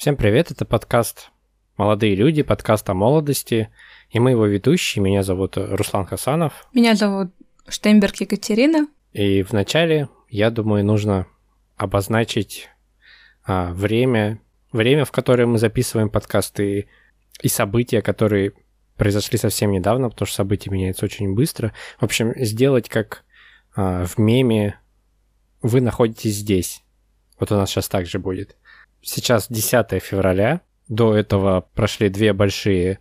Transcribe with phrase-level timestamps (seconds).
[0.00, 1.30] Всем привет, это подкаст
[1.76, 3.68] «Молодые люди», подкаст о молодости,
[4.08, 5.02] и мы его ведущие.
[5.02, 6.66] Меня зовут Руслан Хасанов.
[6.72, 7.32] Меня зовут
[7.68, 8.88] Штейнберг Екатерина.
[9.12, 11.26] И вначале, я думаю, нужно
[11.76, 12.70] обозначить
[13.44, 14.40] а, время,
[14.72, 16.88] время, в которое мы записываем подкасты,
[17.42, 18.54] и события, которые
[18.96, 21.74] произошли совсем недавно, потому что события меняются очень быстро.
[21.98, 23.22] В общем, сделать как
[23.76, 24.80] а, в меме
[25.60, 26.82] «Вы находитесь здесь».
[27.38, 28.56] Вот у нас сейчас так же будет.
[29.02, 30.60] Сейчас 10 февраля.
[30.88, 32.98] До этого прошли две большие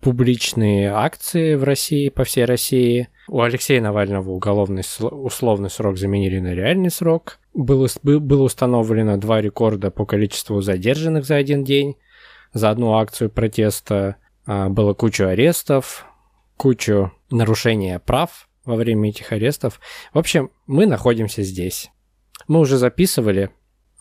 [0.00, 3.08] публичные акции в России, по всей России.
[3.28, 7.38] У Алексея Навального уголовный условный срок заменили на реальный срок.
[7.54, 11.96] Было, было установлено два рекорда по количеству задержанных за один день.
[12.52, 16.04] За одну акцию протеста а, было кучу арестов,
[16.56, 19.80] кучу нарушения прав во время этих арестов.
[20.12, 21.90] В общем, мы находимся здесь.
[22.48, 23.50] Мы уже записывали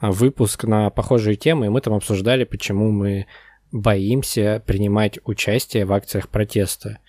[0.02, 3.28] выпуск на похожие темы, и мы там обсуждали, почему мы
[3.72, 7.00] боимся принимать участие в акциях протеста.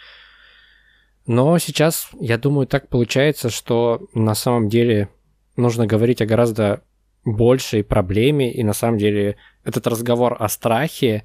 [1.26, 5.08] Но сейчас, я думаю, так получается, что на самом деле
[5.56, 6.82] нужно говорить о гораздо
[7.24, 11.24] большей проблеме, и на самом деле этот разговор о страхе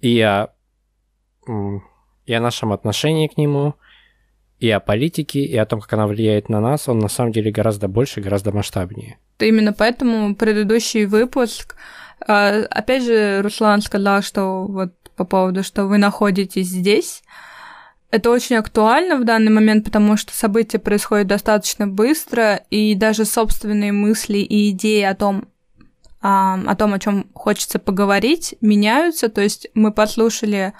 [0.00, 0.48] и о,
[1.46, 3.74] и о нашем отношении к нему,
[4.58, 7.50] и о политике, и о том, как она влияет на нас, он на самом деле
[7.50, 9.18] гораздо больше, гораздо масштабнее.
[9.38, 11.76] Именно поэтому предыдущий выпуск,
[12.26, 17.22] а, опять же, Руслан сказал, что вот по поводу, что вы находитесь здесь,
[18.10, 23.92] это очень актуально в данный момент, потому что события происходят достаточно быстро, и даже собственные
[23.92, 25.48] мысли и идеи о том,
[26.22, 29.28] о том, о чем хочется поговорить, меняются.
[29.28, 30.72] То есть мы послушали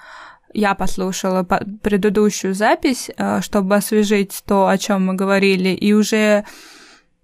[0.53, 6.45] я послушала предыдущую запись, э, чтобы освежить то, о чем мы говорили, и уже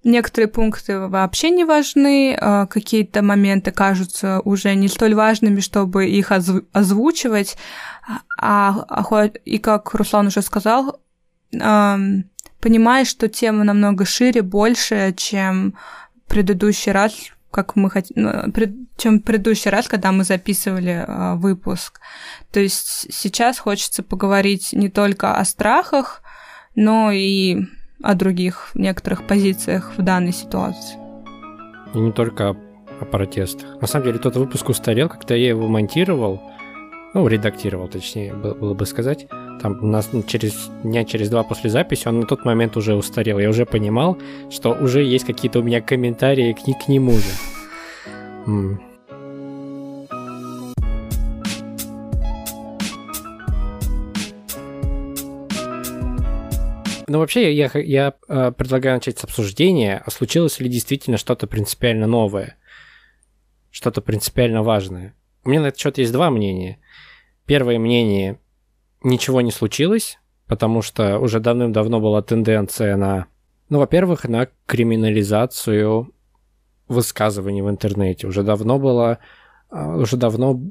[0.04, 6.32] некоторые пункты вообще не важны, э, какие-то моменты кажутся уже не столь важными, чтобы их
[6.32, 7.58] озвучивать,
[8.38, 11.00] а, а, и как Руслан уже сказал,
[11.52, 15.76] понимаешь, что тема намного шире, больше, чем
[16.28, 17.14] предыдущий раз,
[17.54, 18.32] как мы хотим, ну,
[18.98, 22.02] чем в предыдущий раз, когда мы записывали э, выпуск.
[22.52, 26.24] То есть сейчас хочется поговорить не только о страхах,
[26.76, 27.66] но и
[28.02, 30.98] о других некоторых позициях в данной ситуации.
[31.94, 32.58] И не только о,
[33.00, 33.80] о протестах.
[33.80, 36.42] На самом деле тот выпуск устарел, когда я его монтировал,
[37.14, 39.28] ну, редактировал, точнее, было бы сказать.
[39.62, 43.40] Там у нас через дня через два после записи он на тот момент уже устарел.
[43.40, 44.18] Я уже понимал,
[44.50, 47.32] что уже есть какие-то у меня комментарии к, к нему же.
[48.46, 48.82] М.
[57.08, 61.48] Ну, вообще, я, я, я э, предлагаю начать с обсуждения, а случилось ли действительно что-то
[61.48, 62.58] принципиально новое,
[63.72, 65.14] что-то принципиально важное.
[65.44, 66.80] У меня на этот счет есть два мнения.
[67.46, 68.40] Первое мнение–
[69.04, 73.28] ничего не случилось, потому что уже давным-давно была тенденция на,
[73.70, 76.14] ну, во-первых, на криминализацию
[76.88, 78.28] высказываний в интернете.
[78.28, 79.20] Уже давно было,
[79.70, 80.62] а, уже давно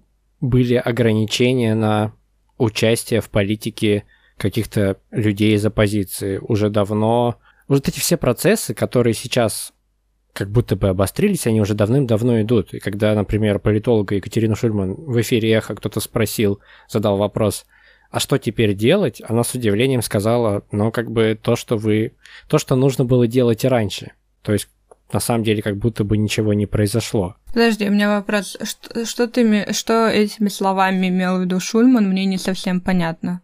[0.41, 2.12] были ограничения на
[2.59, 4.04] участие в политике
[4.37, 6.38] каких-то людей из оппозиции.
[6.38, 7.37] Уже давно...
[7.69, 9.72] Вот эти все процессы, которые сейчас
[10.32, 12.75] как будто бы обострились, они уже давным-давно идут.
[12.75, 17.66] И когда, например, политолога Екатерина Шульман в эфире «Эхо» кто-то спросил, задал вопрос,
[18.12, 22.12] а что теперь делать, она с удивлением сказала, ну, как бы то, что вы...
[22.47, 24.12] То, что нужно было делать и раньше.
[24.43, 24.69] То есть,
[25.12, 27.37] на самом деле, как будто бы ничего не произошло.
[27.47, 28.59] Подожди, у меня вопрос.
[28.62, 33.41] Что, что, ты, что этими словами имел в виду Шульман, мне не совсем понятно.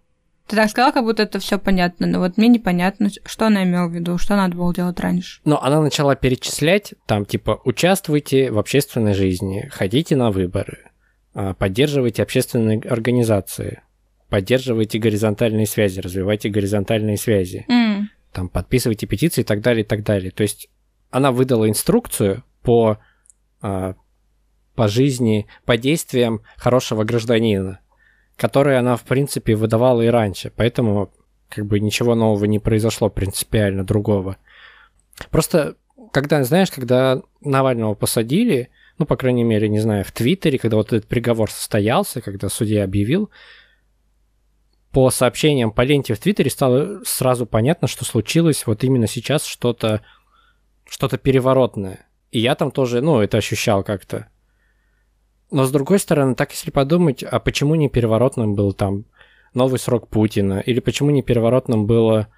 [0.46, 3.88] Ты так сказала, как будто это все понятно, но вот мне непонятно, что она имела
[3.88, 5.40] в виду, что надо было делать раньше.
[5.46, 10.90] Но она начала перечислять, там, типа, участвуйте в общественной жизни, ходите на выборы,
[11.32, 13.80] а, поддерживайте общественные организации,
[14.28, 18.04] поддерживайте горизонтальные связи, развивайте горизонтальные связи, mm.
[18.32, 20.30] там, подписывайте петиции и так далее, и так далее.
[20.30, 20.68] То есть
[21.10, 22.98] она выдала инструкцию по,
[23.60, 23.94] а,
[24.74, 27.80] по жизни, по действиям хорошего гражданина
[28.38, 30.52] которые она, в принципе, выдавала и раньше.
[30.54, 31.10] Поэтому
[31.50, 34.36] как бы ничего нового не произошло принципиально другого.
[35.30, 35.74] Просто,
[36.12, 40.92] когда, знаешь, когда Навального посадили, ну, по крайней мере, не знаю, в Твиттере, когда вот
[40.92, 43.30] этот приговор состоялся, когда судья объявил,
[44.92, 50.02] по сообщениям по ленте в Твиттере стало сразу понятно, что случилось вот именно сейчас что-то
[50.88, 52.06] что-то переворотное.
[52.30, 54.28] И я там тоже, ну, это ощущал как-то.
[55.50, 59.04] Но с другой стороны, так если подумать, а почему не переворотным был там
[59.54, 60.60] новый срок Путина?
[60.60, 62.28] Или почему не переворотным было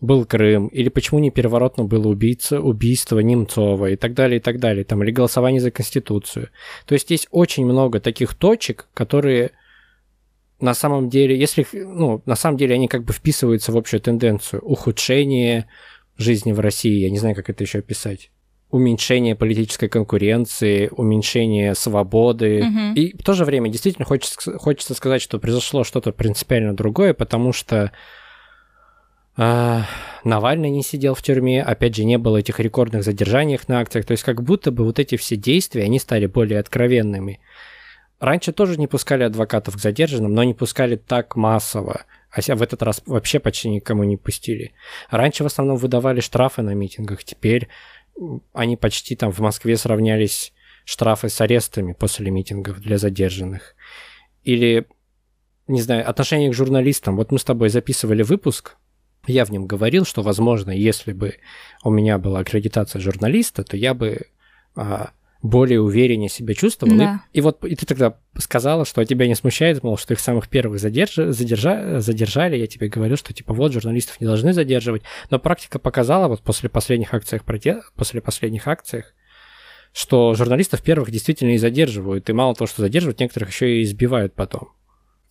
[0.00, 4.42] был Крым, или почему не переворот, но было убийца, убийство Немцова и так далее, и
[4.42, 6.48] так далее, там, или голосование за Конституцию.
[6.86, 9.52] То есть есть очень много таких точек, которые
[10.60, 14.62] на самом деле, если, ну, на самом деле они как бы вписываются в общую тенденцию
[14.62, 15.66] ухудшения
[16.16, 18.30] жизни в России, я не знаю, как это еще описать
[18.70, 22.62] уменьшение политической конкуренции, уменьшение свободы.
[22.62, 22.94] Мгм.
[22.94, 27.52] И в то же время действительно хочется, хочется сказать, что произошло что-то принципиально другое, потому
[27.52, 27.90] что
[29.36, 29.86] а,
[30.22, 34.12] Навальный не сидел в тюрьме, опять же, не было этих рекордных задержаний на акциях, то
[34.12, 37.40] есть как будто бы вот эти все действия, они стали более откровенными.
[38.20, 42.04] Раньше тоже не пускали адвокатов к задержанным, но не пускали так массово.
[42.30, 44.72] А в этот раз вообще почти никому не пустили.
[45.10, 47.68] Раньше в основном выдавали штрафы на митингах, теперь
[48.52, 50.52] они почти там в Москве сравнялись
[50.84, 53.74] штрафы с арестами после митингов для задержанных.
[54.44, 54.86] Или,
[55.66, 57.16] не знаю, отношение к журналистам.
[57.16, 58.76] Вот мы с тобой записывали выпуск,
[59.26, 61.36] я в нем говорил, что, возможно, если бы
[61.84, 64.28] у меня была аккредитация журналиста, то я бы
[64.74, 65.10] а,
[65.42, 66.96] более увереннее себя чувствовал.
[66.96, 67.22] Да.
[67.32, 70.48] И, и вот и ты тогда сказала, что тебя не смущает, мол, что их самых
[70.48, 72.56] первых задержа, задержа, задержали.
[72.56, 75.02] Я тебе говорил, что типа вот журналистов не должны задерживать.
[75.30, 79.14] Но практика показала вот после последних акциях проте- после последних акциях,
[79.92, 82.28] что журналистов первых действительно и задерживают.
[82.28, 84.68] И мало того, что задерживают, некоторых еще и избивают потом.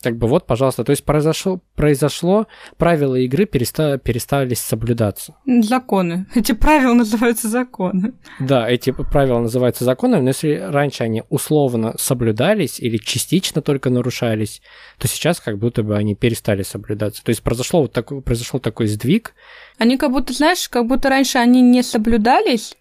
[0.01, 2.48] Как бы вот, пожалуйста, то есть произошло, произошло
[2.78, 5.36] правила игры переста, перестали соблюдаться.
[5.46, 6.25] Законы.
[6.34, 8.13] Эти правила называются законы.
[8.40, 14.62] Да, эти правила называются законами, но если раньше они условно соблюдались или частично только нарушались,
[14.98, 17.22] то сейчас как будто бы они перестали соблюдаться.
[17.22, 19.34] То есть произошло вот такой, произошел такой сдвиг.
[19.80, 22.78] Они как будто, знаешь, как будто раньше они не соблюдались,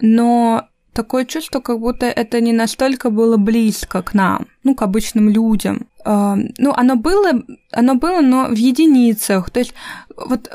[0.00, 5.28] но такое чувство, как будто это не настолько было близко к нам, ну, к обычным
[5.28, 5.86] людям.
[6.04, 7.42] А, Ну, оно было,
[7.72, 9.50] оно было, но в единицах.
[9.50, 9.74] То есть
[10.16, 10.50] вот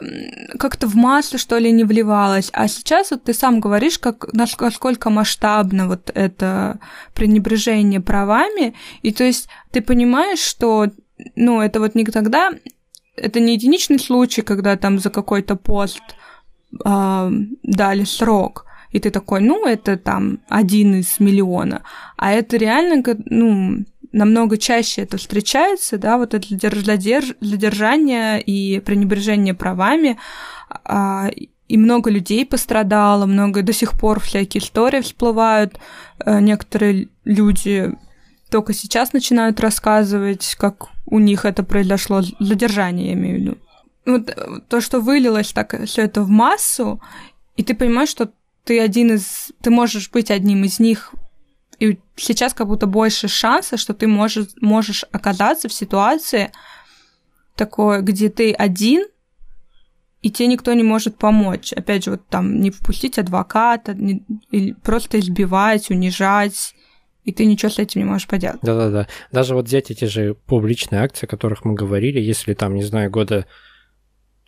[0.60, 2.50] как-то в массу, что ли, не вливалось.
[2.54, 6.80] А сейчас вот ты сам говоришь, как, наск- насколько масштабно вот это
[7.14, 8.74] пренебрежение правами.
[9.04, 10.88] И то есть ты понимаешь, что,
[11.36, 12.52] ну, это вот не тогда,
[13.16, 16.02] это не единичный случай, когда там за какой-то пост
[16.86, 17.30] а,
[17.64, 21.84] дали срок, и ты такой, ну, это там один из миллиона.
[22.18, 28.80] А это реально, ну, намного чаще это встречается, да, вот это задерж- задерж- задержание и
[28.80, 30.18] пренебрежение правами,
[30.84, 31.30] а,
[31.68, 35.80] и много людей пострадало, много до сих пор всякие истории всплывают,
[36.26, 37.92] Э, некоторые люди
[38.50, 43.58] только сейчас начинают рассказывать, как у них это произошло, задержание, я имею в виду.
[44.06, 47.02] Вот то, что вылилось так все это в массу,
[47.56, 48.32] и ты понимаешь, что
[48.69, 49.51] ты один из...
[49.63, 51.12] Ты можешь быть одним из них,
[51.80, 56.51] и сейчас как будто больше шанса, что ты можешь, можешь оказаться в ситуации
[57.56, 59.07] такой, где ты один,
[60.21, 61.74] и тебе никто не может помочь.
[61.74, 66.75] Опять же, вот там не впустить адвоката, не- просто избивать, унижать,
[67.24, 68.60] и ты ничего с этим не можешь поделать.
[68.62, 69.07] Да-да-да.
[69.31, 73.10] Даже вот взять эти же публичные акции, о которых мы говорили, если там, не знаю,
[73.10, 73.48] года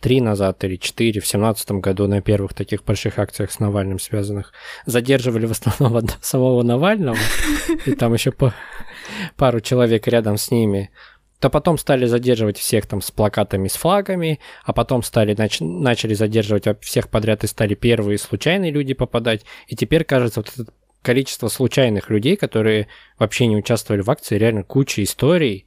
[0.02, 4.52] три назад или четыре, в семнадцатом году на первых таких больших акциях с Навальным связанных,
[4.84, 7.16] задерживали в основном самого Навального,
[7.86, 8.34] и там еще
[9.36, 10.90] пару человек рядом с ними,
[11.38, 16.14] то потом стали задерживать всех там с плакатами, с флагами, а потом стали, нач- начали
[16.14, 19.44] задерживать всех подряд и стали первые случайные люди попадать.
[19.68, 22.88] И теперь, кажется, вот это количество случайных людей, которые
[23.18, 25.66] вообще не участвовали в акции, реально куча историй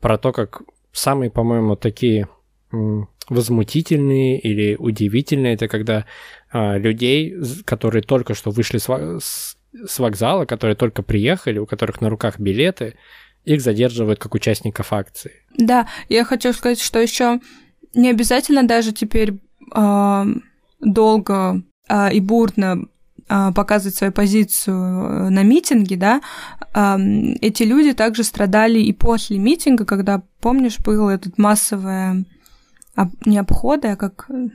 [0.00, 2.28] про то, как самые, по-моему, такие
[2.72, 6.04] м, возмутительные или удивительные, это когда
[6.52, 8.88] а, людей, которые только что вышли с,
[9.20, 12.94] с- вокзала, которые только приехали, у которых на руках билеты,
[13.44, 15.32] их задерживают как участников акции.
[15.56, 17.40] Да, я хочу сказать, что еще
[17.94, 19.34] не обязательно даже теперь
[19.72, 20.26] а,
[20.80, 22.86] долго а, и бурно
[23.28, 26.20] а, показывать свою позицию э, на митинге, да,
[27.40, 32.24] эти люди также страдали и после митинга, когда, помнишь, был этот массовый об-
[33.24, 34.48] не обходы, а как э,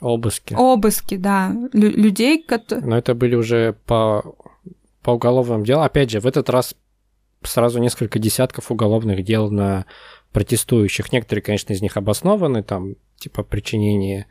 [0.00, 0.54] Обыски.
[0.54, 2.86] обыски, да, лю- людей, которые...
[2.86, 4.36] Но это были уже по,
[5.02, 5.84] по уголовным делам.
[5.84, 6.74] Опять же, в этот раз
[7.42, 9.86] сразу несколько десятков уголовных дел на
[10.32, 11.12] протестующих.
[11.12, 14.26] Некоторые, конечно, из них обоснованы, там, типа причинение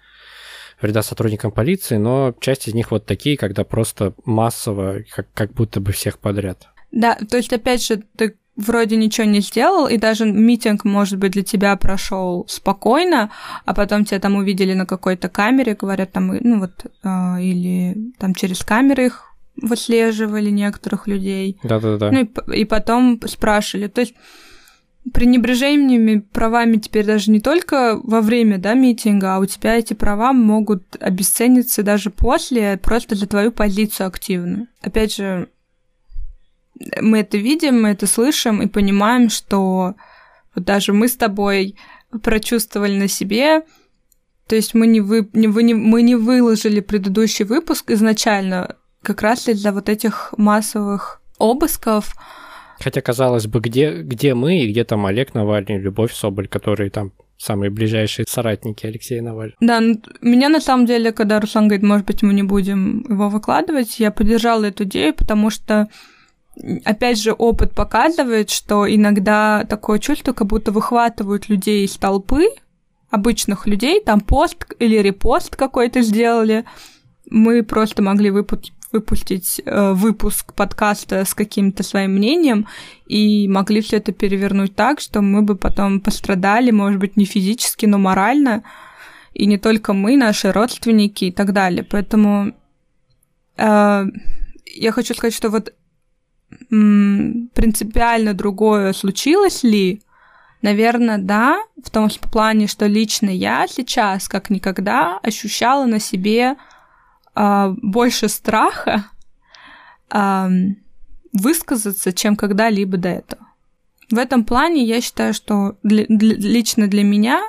[0.81, 5.79] вреда сотрудникам полиции, но часть из них вот такие, когда просто массово, как, как будто
[5.79, 6.67] бы всех подряд.
[6.91, 11.33] Да, то есть, опять же, ты вроде ничего не сделал, и даже митинг, может быть,
[11.33, 13.31] для тебя прошел спокойно,
[13.65, 18.33] а потом тебя там увидели на какой-то камере, говорят, там, ну вот, а, или там
[18.33, 21.57] через камеры их выслеживали некоторых людей.
[21.63, 22.11] Да-да-да.
[22.11, 23.87] Ну и, и потом спрашивали.
[23.87, 24.13] То есть
[25.13, 30.33] пренебрежениями правами теперь даже не только во время да, митинга, а у тебя эти права
[30.33, 34.67] могут обесцениться даже после, просто за твою позицию активную.
[34.81, 35.49] Опять же,
[37.01, 39.95] мы это видим, мы это слышим и понимаем, что
[40.53, 41.75] вот даже мы с тобой
[42.23, 43.63] прочувствовали на себе,
[44.47, 49.21] то есть мы не, вы, не, вы не, мы не выложили предыдущий выпуск изначально как
[49.21, 52.15] раз из-за вот этих массовых обысков.
[52.79, 57.13] Хотя, казалось бы, где, где мы и где там Олег Навальный, Любовь Соболь, которые там
[57.37, 59.57] самые ближайшие соратники Алексея Навального.
[59.59, 63.29] Да, ну, меня на самом деле, когда Руслан говорит, может быть, мы не будем его
[63.29, 65.89] выкладывать, я поддержала эту идею, потому что
[66.83, 72.47] опять же, опыт показывает, что иногда такое чувство, как будто выхватывают людей из толпы,
[73.09, 76.65] обычных людей, там пост или репост какой-то сделали.
[77.29, 82.67] Мы просто могли выпу- выпустить э, выпуск подкаста с каким-то своим мнением
[83.07, 87.85] и могли все это перевернуть так, что мы бы потом пострадали, может быть, не физически,
[87.85, 88.63] но морально.
[89.33, 91.83] И не только мы, наши родственники и так далее.
[91.83, 92.53] Поэтому
[93.57, 94.05] э,
[94.75, 95.73] я хочу сказать, что вот
[96.69, 100.01] принципиально другое случилось ли?
[100.61, 106.55] Наверное, да, в том плане, что лично я сейчас, как никогда, ощущала на себе
[107.35, 109.05] э, больше страха
[110.11, 110.49] э,
[111.33, 113.47] высказаться, чем когда-либо до этого.
[114.09, 117.43] В этом плане я считаю, что для, для, лично для меня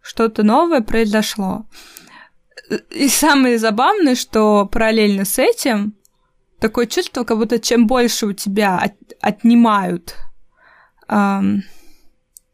[0.00, 1.66] что-то новое произошло.
[2.90, 5.94] И самое забавное, что параллельно с этим
[6.62, 10.14] такое чувство, как будто чем больше у тебя от, отнимают
[11.08, 11.64] эм,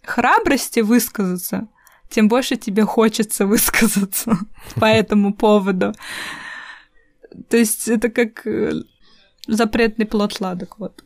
[0.03, 1.69] храбрости высказаться,
[2.09, 4.39] тем больше тебе хочется высказаться
[4.77, 5.93] по этому поводу.
[7.49, 8.73] То есть это как э,
[9.47, 11.05] запретный плод сладок, вот.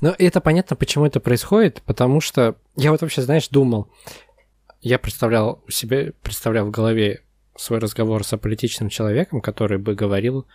[0.00, 3.88] Ну, это понятно, почему это происходит, потому что я вот вообще, знаешь, думал,
[4.80, 7.22] я представлял себе, представлял в голове
[7.56, 10.46] свой разговор с аполитичным человеком, который бы говорил,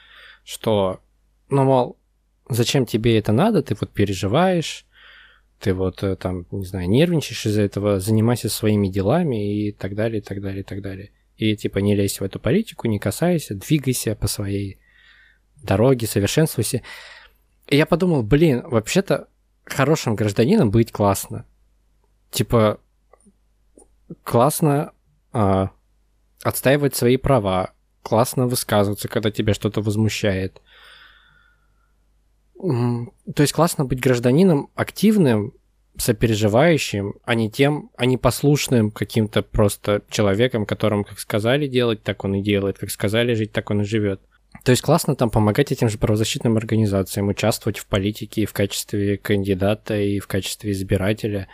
[0.46, 1.02] что
[1.54, 1.98] ну, мол,
[2.50, 4.86] зачем тебе это надо, ты вот переживаешь,
[5.60, 10.20] ты вот э, там, не знаю, нервничаешь из-за этого, занимайся своими делами и так далее,
[10.20, 11.12] и так далее, и так далее.
[11.38, 14.80] И типа не лезь в эту политику, не касайся, двигайся по своей
[15.62, 16.82] дороге, совершенствуйся.
[17.68, 19.28] И я подумал, блин, вообще-то
[19.64, 21.46] хорошим гражданином быть классно.
[22.32, 22.80] Типа,
[24.24, 24.92] классно
[25.32, 25.70] а,
[26.42, 30.60] отстаивать свои права, классно высказываться, когда тебя что-то возмущает–
[32.64, 35.54] то есть классно быть гражданином активным,
[35.98, 42.24] сопереживающим, а не тем, а не послушным каким-то просто человеком, которому как сказали делать, так
[42.24, 44.22] он и делает, как сказали жить, так он и живет.
[44.64, 49.18] То есть классно там помогать этим же правозащитным организациям, участвовать в политике и в качестве
[49.18, 51.50] кандидата, и в качестве избирателя.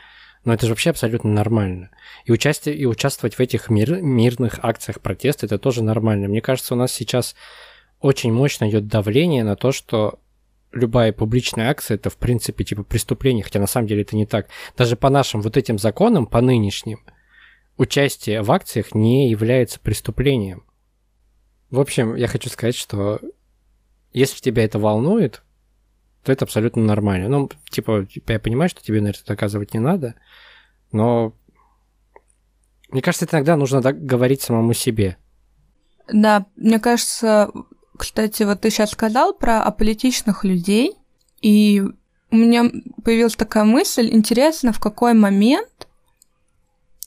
[0.45, 1.89] Но это же вообще абсолютно нормально.
[2.25, 6.27] И, участие, и участвовать в этих мир, мирных акциях протеста, это тоже нормально.
[6.27, 7.35] Мне кажется, у нас сейчас
[7.99, 10.19] очень мощно идет давление на то, что
[10.71, 14.47] любая публичная акция это в принципе типа преступление, хотя на самом деле это не так.
[14.77, 16.99] Даже по нашим вот этим законам, по нынешним,
[17.77, 20.63] участие в акциях не является преступлением.
[21.71, 23.19] В общем, я хочу сказать, что
[24.11, 25.43] если тебя это волнует,
[26.23, 27.29] то это абсолютно нормально.
[27.29, 30.15] Ну, типа, я понимаю, что тебе на это доказывать не надо,
[30.91, 31.33] но
[32.89, 35.17] мне кажется, это иногда нужно говорить самому себе.
[36.11, 37.51] Да, мне кажется,
[37.99, 40.95] кстати, вот ты сейчас сказал про аполитичных людей,
[41.41, 41.83] и
[42.31, 42.71] у меня
[43.03, 45.87] появилась такая мысль, интересно, в какой момент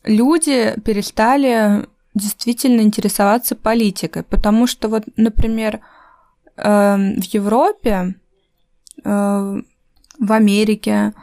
[0.04, 5.80] люди перестали действительно интересоваться политикой, потому что вот, например,
[6.56, 8.14] эм, в Европе,
[9.02, 9.62] э,
[10.18, 11.14] в Америке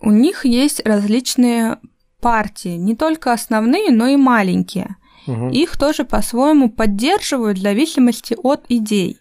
[0.00, 1.78] у них есть различные
[2.20, 4.96] партии, не только основные, но и маленькие
[5.26, 5.50] угу.
[5.50, 9.18] их тоже по-своему поддерживают в зависимости от идей.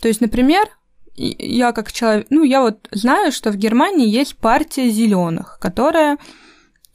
[0.00, 0.68] То есть, например,
[1.16, 6.18] я как человек, ну, я вот знаю, что в Германии есть партия зеленых, которая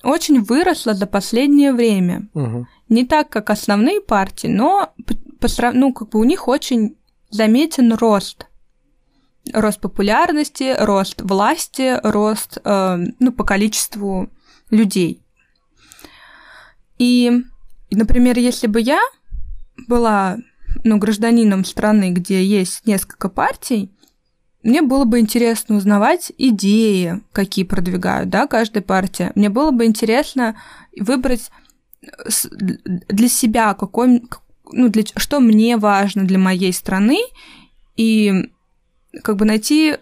[0.04, 2.30] очень выросла за последнее время.
[2.34, 2.68] Угу.
[2.90, 4.94] Не так, как основные партии, но
[5.40, 6.96] по, ну, как бы у них очень
[7.30, 8.48] заметен рост.
[9.52, 14.30] Рост популярности, рост власти, рост, э, ну, по количеству
[14.70, 15.22] людей.
[16.98, 17.44] И и,
[17.96, 19.00] например, если бы я
[19.88, 20.38] была
[20.84, 23.92] ну, гражданином страны, где есть несколько партий,
[24.64, 29.32] мне было бы интересно узнавать идеи, какие продвигают, да, каждая партия.
[29.36, 30.56] Мне было бы интересно
[30.98, 31.52] выбрать
[33.10, 34.24] для себя какой,
[34.72, 37.20] ну, для, что мне важно для моей страны,
[37.98, 38.50] и
[39.22, 39.98] как бы найти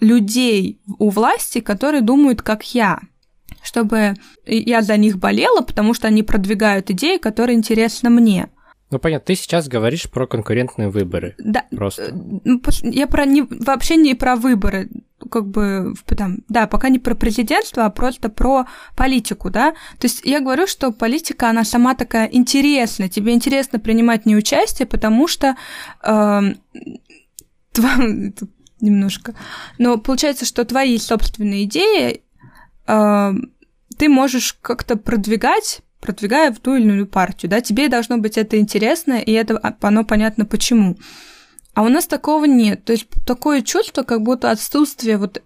[0.00, 3.00] людей у власти, которые думают, как я.
[3.62, 4.14] Чтобы
[4.44, 8.48] я за них болела, потому что они продвигают идеи, которые интересны мне.
[8.92, 11.34] Ну, понятно, ты сейчас говоришь про конкурентные выборы.
[11.38, 11.64] Да.
[11.74, 12.02] Просто.
[12.02, 14.90] Э, ну, я про не, вообще не про выборы,
[15.30, 19.70] как бы, там, да, пока не про президентство, а просто про политику, да.
[19.98, 23.08] То есть я говорю, что политика, она сама такая интересная.
[23.08, 25.56] Тебе интересно принимать в ней участие, потому что
[26.04, 26.40] э,
[28.82, 29.34] немножко.
[29.78, 32.20] Но получается, что твои собственные идеи
[32.92, 33.32] э,
[33.98, 38.58] ты можешь как-то продвигать продвигая в ту или иную партию, да, тебе должно быть это
[38.58, 40.96] интересно, и это а, оно понятно почему.
[41.74, 42.84] А у нас такого нет.
[42.84, 45.42] То есть такое чувство, как будто отсутствие вот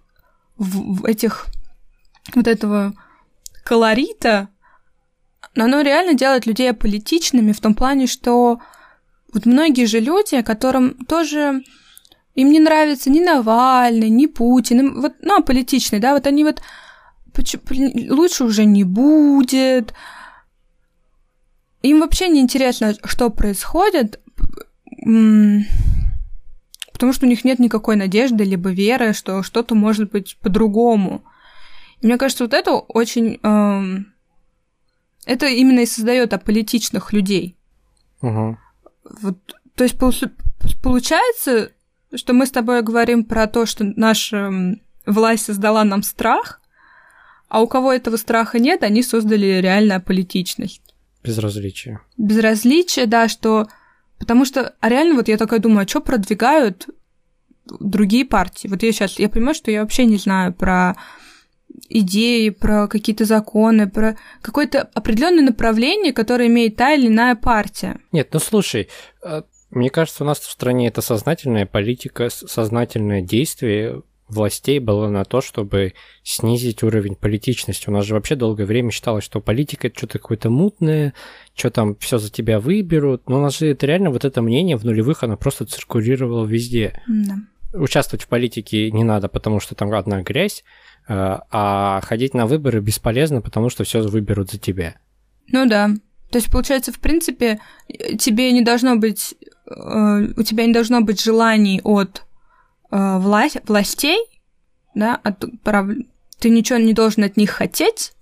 [0.57, 1.45] в, в этих
[2.33, 2.93] вот этого
[3.63, 4.49] колорита,
[5.53, 8.59] но оно реально делает людей аполитичными в том плане, что
[9.31, 11.63] вот многие же люди, которым тоже
[12.33, 16.61] им не нравится ни Навальный, ни Путин, вот, ну, аполитичный, да, вот они вот
[18.09, 19.93] лучше уже не будет,
[21.81, 24.19] им вообще не интересно, что происходит,
[26.91, 31.23] потому что у них нет никакой надежды либо веры, что что-то может быть по-другому.
[32.01, 33.39] И мне кажется, вот это очень...
[33.43, 34.03] Э,
[35.25, 37.55] это именно и создает аполитичных людей.
[38.21, 38.57] Угу.
[39.21, 39.37] Вот,
[39.75, 39.97] то есть
[40.81, 41.71] получается,
[42.15, 46.56] что мы с тобой говорим про то, что наша власть создала нам страх,
[47.49, 50.81] а у кого этого страха нет, они создали реально аполитичность.
[51.23, 51.99] Безразличие.
[52.17, 53.67] Безразличие, да, что...
[54.19, 56.87] Потому что, а реально вот я такая думаю, а что продвигают
[57.79, 58.67] другие партии?
[58.67, 60.95] Вот я сейчас, я понимаю, что я вообще не знаю про
[61.89, 67.99] идеи, про какие-то законы, про какое-то определенное направление, которое имеет та или иная партия.
[68.11, 68.89] Нет, ну слушай,
[69.23, 75.23] э, мне кажется, у нас в стране это сознательная политика, сознательное действие властей было на
[75.23, 75.93] то, чтобы
[76.23, 77.89] снизить уровень политичности.
[77.89, 81.13] У нас же вообще долгое время считалось, что политика это что-то какое-то мутное,
[81.55, 83.29] что там все за тебя выберут.
[83.29, 87.01] Но у нас же это реально вот это мнение в нулевых, оно просто циркулировало везде.
[87.07, 87.35] Да.
[87.73, 90.63] Участвовать в политике не надо, потому что там одна грязь,
[91.07, 94.95] э, а ходить на выборы бесполезно, потому что все выберут за тебя.
[95.51, 95.89] Ну да.
[96.31, 97.59] То есть, получается, в принципе,
[98.19, 99.35] тебе не должно быть,
[99.69, 102.26] э, у тебя не должно быть желаний от
[102.91, 104.19] э, власть, властей,
[104.95, 105.89] да, от, прав...
[106.39, 108.13] ты ничего не должен от них хотеть,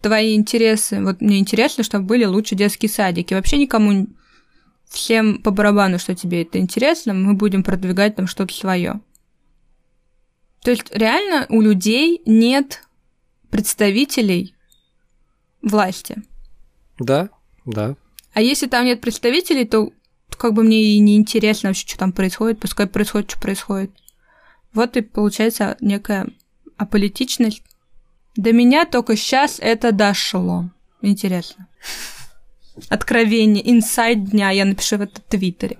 [0.00, 3.34] твои интересы, вот мне интересно, чтобы были лучше детские садики.
[3.34, 4.06] Вообще никому,
[4.88, 9.00] всем по барабану, что тебе это интересно, мы будем продвигать там что-то свое.
[10.62, 12.82] То есть реально у людей нет
[13.50, 14.54] представителей
[15.62, 16.22] власти.
[16.98, 17.30] Да,
[17.64, 17.96] да.
[18.32, 19.92] А если там нет представителей, то
[20.36, 23.90] как бы мне и не интересно вообще, что там происходит, пускай происходит, что происходит.
[24.72, 26.28] Вот и получается некая
[26.76, 27.62] аполитичность.
[28.36, 30.70] До меня только сейчас это дошло.
[31.02, 31.68] Интересно.
[32.88, 34.50] Откровение, инсайт дня.
[34.50, 35.78] Я напишу в это твиттере.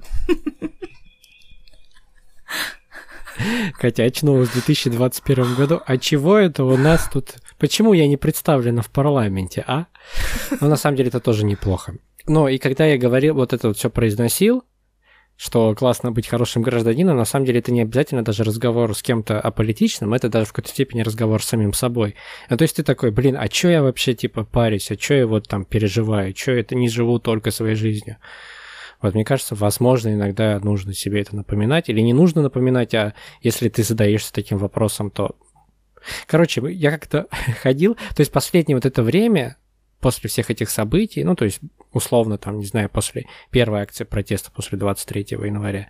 [3.74, 5.80] Хотя очнулась в 2021 году.
[5.86, 7.36] А чего это у нас тут?
[7.58, 9.86] Почему я не представлена в парламенте, а?
[10.60, 11.94] Ну, на самом деле, это тоже неплохо.
[12.26, 14.64] Но и когда я говорил, вот это вот все произносил,
[15.40, 19.40] что классно быть хорошим гражданином, на самом деле это не обязательно даже разговор с кем-то
[19.40, 22.14] аполитичным, это даже в какой-то степени разговор с самим собой.
[22.50, 25.26] Ну, то есть ты такой, блин, а чё я вообще, типа, парюсь, а чё я
[25.26, 28.18] вот там переживаю, чё это не живу только своей жизнью?
[29.00, 33.70] Вот мне кажется, возможно, иногда нужно себе это напоминать, или не нужно напоминать, а если
[33.70, 35.36] ты задаешься таким вопросом, то...
[36.26, 37.28] Короче, я как-то
[37.62, 39.56] ходил, то есть последнее вот это время,
[40.00, 41.60] после всех этих событий, ну, то есть,
[41.92, 45.88] условно, там, не знаю, после первой акции протеста, после 23 января,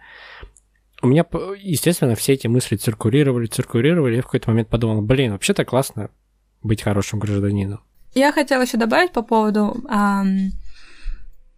[1.03, 1.25] у меня,
[1.59, 6.11] естественно, все эти мысли циркулировали, циркулировали, я в какой-то момент подумал, блин, вообще-то классно
[6.63, 7.81] быть хорошим гражданином.
[8.15, 10.53] Я хотела еще добавить по поводу, эм,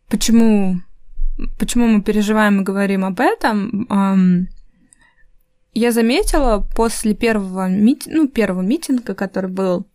[0.08, 0.76] почему,
[1.58, 3.86] почему мы переживаем и говорим об этом.
[3.90, 4.48] Эм,
[5.74, 8.10] я заметила после первого, мити...
[8.10, 9.86] ну, первого митинга, который был,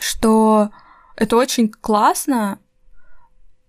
[0.00, 0.70] что
[1.16, 2.58] это очень классно,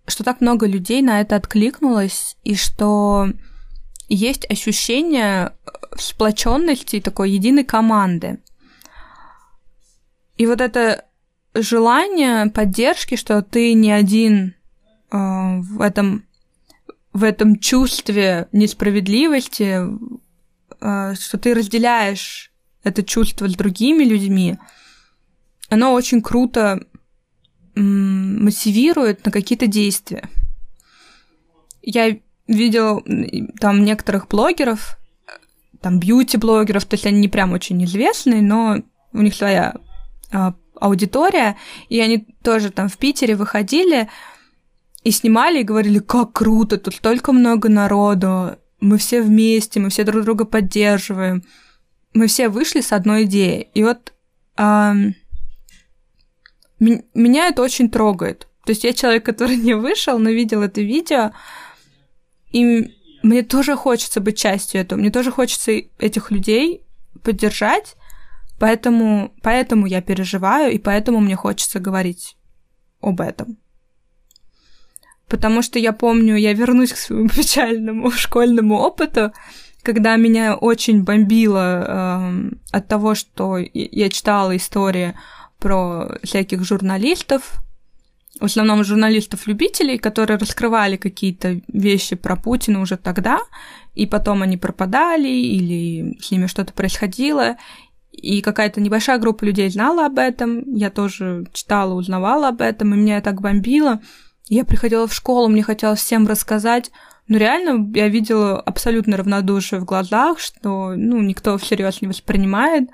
[0.06, 3.28] что так много людей на это откликнулось, и что
[4.10, 5.54] есть ощущение
[5.98, 8.40] сплоченности такой единой команды.
[10.38, 11.06] И вот это
[11.54, 14.54] желание поддержки, что ты не один
[15.12, 15.18] э,
[15.60, 16.26] в этом
[17.14, 19.82] в этом чувстве несправедливости,
[20.80, 22.52] э, что ты разделяешь
[22.84, 24.60] это чувство с другими людьми,
[25.70, 26.86] оно очень круто
[27.80, 30.30] мотивирует на какие-то действия.
[31.82, 33.04] Я видел
[33.60, 34.98] там некоторых блогеров,
[35.82, 38.82] там бьюти-блогеров, то есть они не прям очень известные, но
[39.14, 39.76] у них своя
[40.32, 41.58] а, аудитория,
[41.90, 44.10] и они тоже там в Питере выходили
[45.04, 50.04] и снимали и говорили, как круто, тут столько много народу, мы все вместе, мы все
[50.04, 51.44] друг друга поддерживаем.
[52.14, 53.70] Мы все вышли с одной идеей.
[53.74, 54.14] И вот
[54.58, 55.16] эм,
[56.80, 58.48] меня это очень трогает.
[58.66, 61.32] То есть я человек, который не вышел, но видел это видео,
[62.52, 66.84] и мне тоже хочется быть частью этого, мне тоже хочется этих людей
[67.24, 67.96] поддержать,
[68.60, 72.38] поэтому, поэтому я переживаю, и поэтому мне хочется говорить
[73.02, 73.58] об этом.
[75.28, 79.34] Потому что я помню, я вернусь к своему печальному школьному опыту,
[79.84, 85.16] когда меня очень бомбило э, от того, что я читала истории
[85.68, 87.56] про всяких журналистов,
[88.40, 93.40] в основном журналистов-любителей, которые раскрывали какие-то вещи про Путина уже тогда,
[93.94, 97.58] и потом они пропадали, или с ними что-то происходило,
[98.14, 102.98] и какая-то небольшая группа людей знала об этом, я тоже читала, узнавала об этом, и
[102.98, 104.00] меня так бомбило.
[104.48, 106.92] Я приходила в школу, мне хотелось всем рассказать,
[107.28, 112.90] но реально я видела абсолютно равнодушие в глазах, что ну, никто всерьез не воспринимает.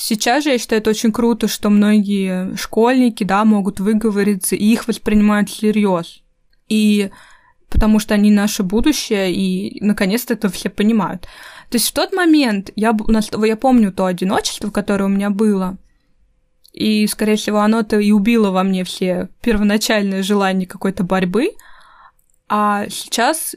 [0.00, 4.86] Сейчас же я считаю это очень круто, что многие школьники, да, могут выговориться, и их
[4.86, 6.22] воспринимают всерьез.
[6.68, 7.10] И
[7.68, 11.22] потому что они наше будущее, и наконец-то это все понимают.
[11.68, 12.96] То есть в тот момент я,
[13.44, 15.78] я помню то одиночество, которое у меня было,
[16.72, 21.54] и, скорее всего, оно-то и убило во мне все первоначальные желания какой-то борьбы,
[22.48, 23.56] а сейчас,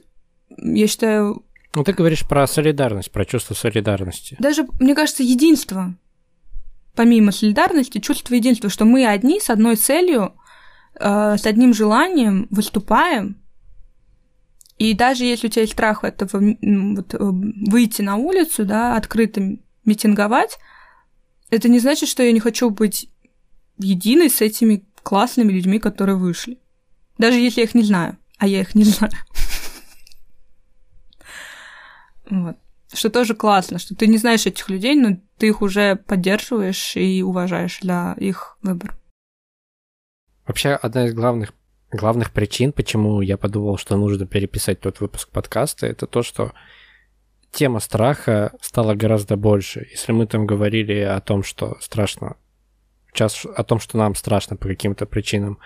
[0.58, 1.46] я считаю...
[1.76, 4.38] Ну, ты говоришь про солидарность, про чувство солидарности.
[4.40, 5.96] Даже, мне кажется, единство
[6.96, 10.34] помимо солидарности, чувство единства, что мы одни с одной целью,
[11.00, 13.42] э, с одним желанием выступаем.
[14.78, 19.58] И даже если у тебя есть страх этого, вот, э, выйти на улицу, да, открыто
[19.86, 20.58] митинговать,
[21.50, 23.10] это не значит, что я не хочу быть
[23.78, 26.60] единой с этими классными людьми, которые вышли.
[27.18, 29.14] Даже если я их не знаю, а я их не знаю.
[32.30, 32.56] Вот
[32.94, 37.24] что тоже классно, что ты не знаешь этих людей, но ты их уже поддерживаешь и
[37.24, 38.98] уважаешь для их выбора.
[40.46, 41.54] Вообще, одна из главных,
[41.92, 46.52] главных причин, почему я подумал, что нужно переписать тот выпуск подкаста, это то, что
[47.52, 49.88] тема страха стала гораздо больше.
[49.92, 52.38] Если мы там говорили о том, что страшно,
[53.14, 55.60] о том, что нам страшно по каким-то причинам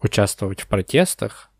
[0.00, 1.50] участвовать в протестах,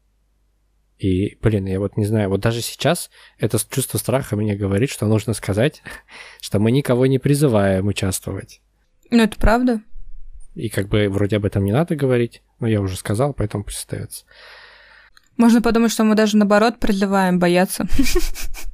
[0.98, 5.06] и, блин, я вот не знаю, вот даже сейчас это чувство страха мне говорит, что
[5.06, 5.82] нужно сказать,
[6.40, 8.60] что мы никого не призываем участвовать.
[9.10, 9.80] Ну, это правда.
[10.54, 13.78] И как бы вроде об этом не надо говорить, но я уже сказал, поэтому пусть
[13.78, 14.24] остается.
[15.36, 17.86] Можно подумать, что мы даже наоборот призываем бояться.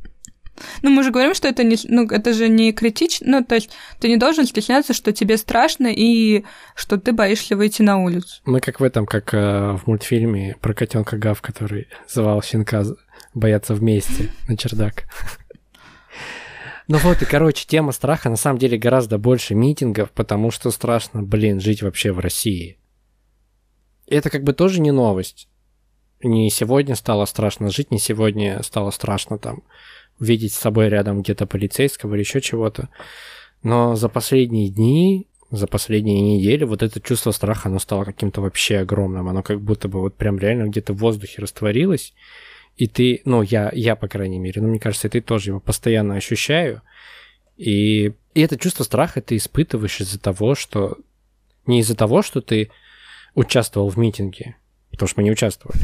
[0.82, 3.70] Ну, мы же говорим, что это не, ну, это же не критично, ну, то есть
[3.98, 8.40] ты не должен стесняться, что тебе страшно и что ты боишься выйти на улицу.
[8.44, 12.84] Мы как в этом, как э, в мультфильме про котенка Гав, который звал щенка
[13.34, 15.04] бояться вместе на чердак.
[16.86, 21.22] Ну вот, и, короче, тема страха на самом деле гораздо больше митингов, потому что страшно,
[21.22, 22.78] блин, жить вообще в России.
[24.06, 25.48] Это как бы тоже не новость.
[26.22, 29.62] Не сегодня стало страшно жить, не сегодня стало страшно там
[30.20, 32.88] видеть с собой рядом где-то полицейского или еще чего-то.
[33.62, 38.78] Но за последние дни, за последние недели вот это чувство страха, оно стало каким-то вообще
[38.78, 39.28] огромным.
[39.28, 42.14] Оно как будто бы вот прям реально где-то в воздухе растворилось.
[42.76, 45.60] И ты, ну, я, я, по крайней мере, ну, мне кажется, и ты тоже его
[45.60, 46.82] постоянно ощущаю.
[47.56, 50.98] И, и это чувство страха ты испытываешь из-за того, что...
[51.66, 52.70] Не из-за того, что ты
[53.34, 54.56] участвовал в митинге,
[54.90, 55.80] потому что мы не участвовали,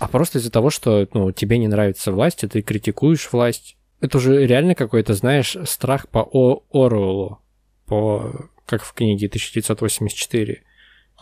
[0.00, 3.76] а просто из-за того, что ну, тебе не нравится власть, и ты критикуешь власть.
[4.00, 7.40] Это уже реально какой-то, знаешь, страх по О Оруэллу,
[7.86, 10.62] по, как в книге 1984,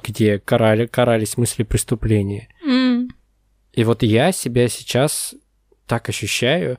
[0.02, 2.48] где карали, карались мысли преступления.
[2.66, 3.08] Mm.
[3.74, 5.34] И вот я себя сейчас
[5.86, 6.78] так ощущаю,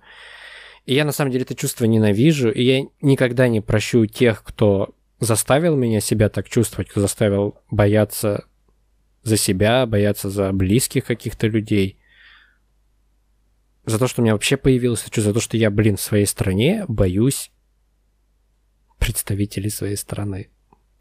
[0.86, 4.94] и я на самом деле это чувство ненавижу, и я никогда не прощу тех, кто
[5.20, 8.46] заставил меня себя так чувствовать, кто заставил бояться
[9.24, 11.98] за себя, бояться за близких каких-то людей.
[13.86, 16.26] За то, что у меня вообще появилось чувство, за то, что я, блин, в своей
[16.26, 17.52] стране боюсь
[19.00, 20.50] представителей своей страны,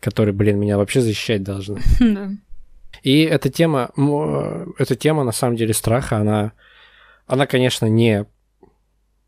[0.01, 1.81] которые, блин, меня вообще защищать должны.
[3.03, 3.91] И эта тема,
[4.79, 6.53] эта тема, на самом деле, страха, она,
[7.27, 8.27] она, конечно, не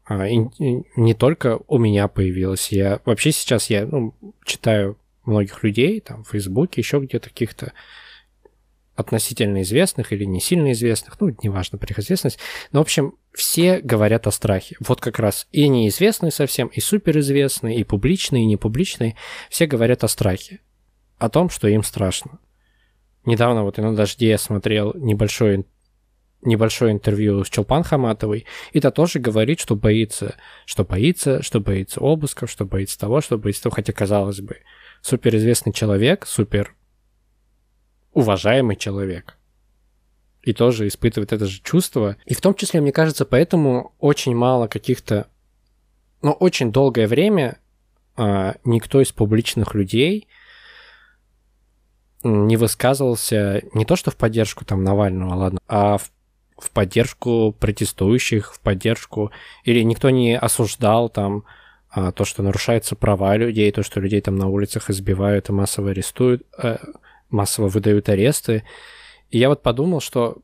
[0.07, 2.71] а, не только у меня появилась.
[2.71, 7.73] Я вообще сейчас я ну, читаю многих людей там в Фейсбуке, еще где-то каких-то
[8.97, 12.39] относительно известных или не сильно известных, ну, неважно про их известность,
[12.73, 14.77] но, в общем, все говорят о страхе.
[14.81, 19.17] Вот как раз и неизвестные совсем, и суперизвестные, и публичные, и непубличные,
[19.51, 20.61] все говорят о страхе.
[21.19, 22.39] о том, что им страшно.
[23.25, 25.65] Недавно вот я на дожде я смотрел небольшое,
[26.43, 32.01] небольшое интервью с Челпан Хаматовой, и та тоже говорит, что боится, что боится, что боится
[32.01, 34.59] обысков, что боится того, что боится того, хотя, казалось бы,
[35.01, 36.75] суперизвестный человек, супер
[38.15, 39.37] уважаемый человек,
[40.43, 42.17] и тоже испытывает это же чувство.
[42.27, 45.27] И в том числе, мне кажется, поэтому очень мало каких-то...
[46.23, 47.59] Ну, очень долгое время
[48.17, 50.29] а, никто из публичных людей
[52.23, 56.11] не высказывался не то что в поддержку там Навального, ладно, а в,
[56.57, 59.31] в поддержку протестующих, в поддержку...
[59.65, 61.45] Или никто не осуждал там
[61.91, 65.91] а, то, что нарушаются права людей, то, что людей там на улицах избивают и массово
[65.91, 66.79] арестуют, э,
[67.35, 68.65] массово выдают аресты.
[69.31, 70.39] И я вот подумал, что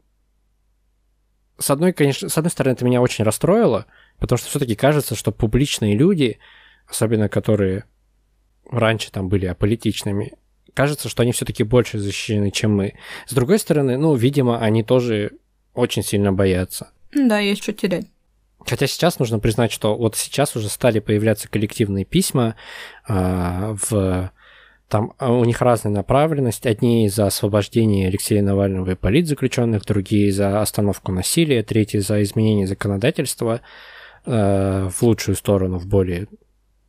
[1.59, 3.87] с одной, конечно, с одной стороны, это меня очень расстроило,
[4.19, 6.39] потому что все-таки кажется, что публичные люди,
[6.87, 7.85] особенно которые
[8.71, 10.33] раньше там были аполитичными,
[10.75, 12.95] кажется, что они все-таки больше защищены, чем мы.
[13.27, 15.33] С другой стороны, ну, видимо, они тоже
[15.75, 16.91] очень сильно боятся.
[17.15, 18.07] Да, есть что терять.
[18.67, 22.57] Хотя сейчас нужно признать, что вот сейчас уже стали появляться коллективные письма
[23.09, 24.33] э, в
[24.91, 26.67] там а, у них разная направленность.
[26.67, 33.61] Одни за освобождение Алексея Навального и политзаключенных, другие за остановку насилия, третьи за изменение законодательства
[34.27, 36.27] э, в лучшую сторону, в более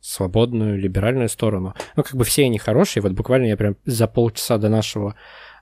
[0.00, 1.74] свободную, либеральную сторону.
[1.94, 3.02] Ну, как бы все они хорошие.
[3.02, 5.14] Вот буквально я прям за полчаса до нашего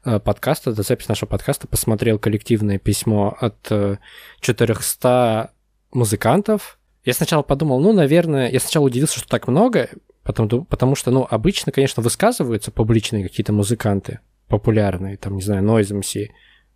[0.04, 3.98] э, подкаста, до записи нашего подкаста посмотрел коллективное письмо от э,
[4.40, 5.50] 400
[5.92, 6.78] музыкантов.
[7.04, 9.90] Я сначала подумал, ну, наверное, я сначала удивился, что так много,
[10.22, 16.00] Потому, потому что, ну, обычно, конечно, высказываются публичные какие-то музыканты, популярные, там, не знаю, Noise
[16.00, 16.28] MC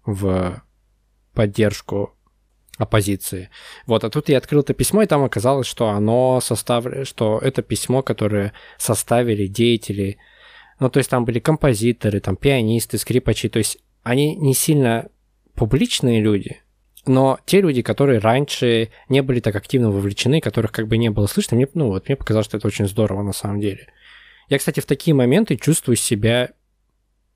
[0.06, 0.62] в
[1.34, 2.14] поддержку
[2.78, 3.50] оппозиции.
[3.86, 7.62] Вот, а тут я открыл это письмо, и там оказалось, что оно составлено, что это
[7.62, 10.18] письмо, которое составили деятели,
[10.80, 15.08] ну, то есть там были композиторы, там пианисты, скрипачи, то есть они не сильно
[15.54, 16.62] публичные люди,
[17.06, 21.26] но те люди, которые раньше не были так активно вовлечены, которых как бы не было
[21.26, 23.88] слышно, мне, ну, вот, мне показалось, что это очень здорово на самом деле.
[24.48, 26.50] Я, кстати, в такие моменты чувствую себя,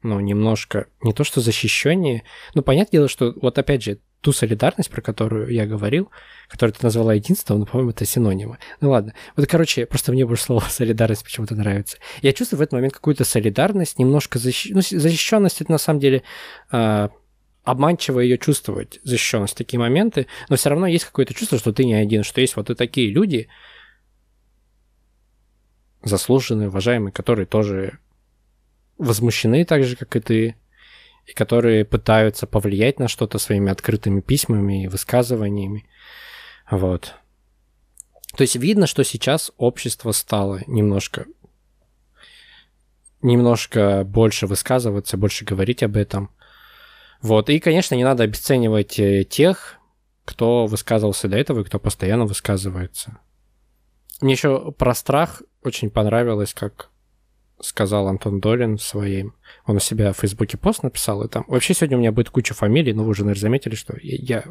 [0.02, 4.90] ну, немножко, не то что защищеннее, но понятное дело, что вот опять же, ту солидарность,
[4.90, 6.10] про которую я говорил,
[6.48, 8.58] которую ты назвала единством, но, по-моему, это синонимы.
[8.80, 9.14] Ну ладно.
[9.36, 11.98] Вот, короче, просто мне больше слово солидарность почему-то нравится.
[12.22, 14.70] Я чувствую в этот момент какую-то солидарность, немножко защ...
[14.70, 16.22] ну, защищенность, это на самом деле
[16.72, 17.08] э,
[17.70, 21.94] обманчиво ее чувствовать, защищенность такие моменты, но все равно есть какое-то чувство, что ты не
[21.94, 23.48] один, что есть вот и такие люди,
[26.02, 27.98] заслуженные, уважаемые, которые тоже
[28.96, 30.56] возмущены так же, как и ты,
[31.26, 35.84] и которые пытаются повлиять на что-то своими открытыми письмами и высказываниями.
[36.70, 37.16] Вот.
[38.34, 41.26] То есть видно, что сейчас общество стало немножко
[43.20, 46.30] немножко больше высказываться, больше говорить об этом.
[47.20, 49.76] Вот, и, конечно, не надо обесценивать э, тех,
[50.24, 53.18] кто высказывался до этого и кто постоянно высказывается.
[54.20, 56.90] Мне еще про страх очень понравилось, как
[57.60, 59.34] сказал Антон Долин в своем.
[59.66, 61.44] Он у себя в Фейсбуке пост написал, и там...
[61.48, 64.44] Вообще сегодня у меня будет куча фамилий, но вы уже, наверное, заметили, что я,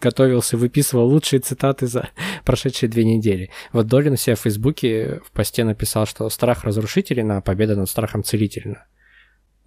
[0.00, 2.08] готовился, выписывал лучшие цитаты за
[2.44, 3.50] прошедшие две недели.
[3.72, 7.88] Вот Долин у себя в Фейсбуке в посте написал, что страх разрушителен, а победа над
[7.88, 8.86] страхом целительна.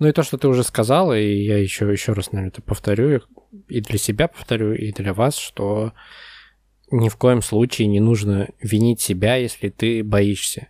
[0.02, 3.22] Ну и то, что ты уже сказала, и я еще, еще раз, наверное, это повторю,
[3.68, 5.94] и для себя повторю, и для вас, что
[6.90, 10.70] ни в коем случае не нужно винить себя, если ты боишься.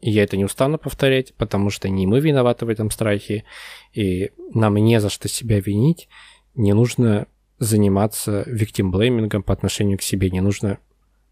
[0.00, 3.44] И я это не устану повторять, потому что не мы виноваты в этом страхе,
[3.92, 6.08] и нам не за что себя винить,
[6.56, 7.28] не нужно
[7.60, 10.78] заниматься виктимблеймингом по отношению к себе, не нужно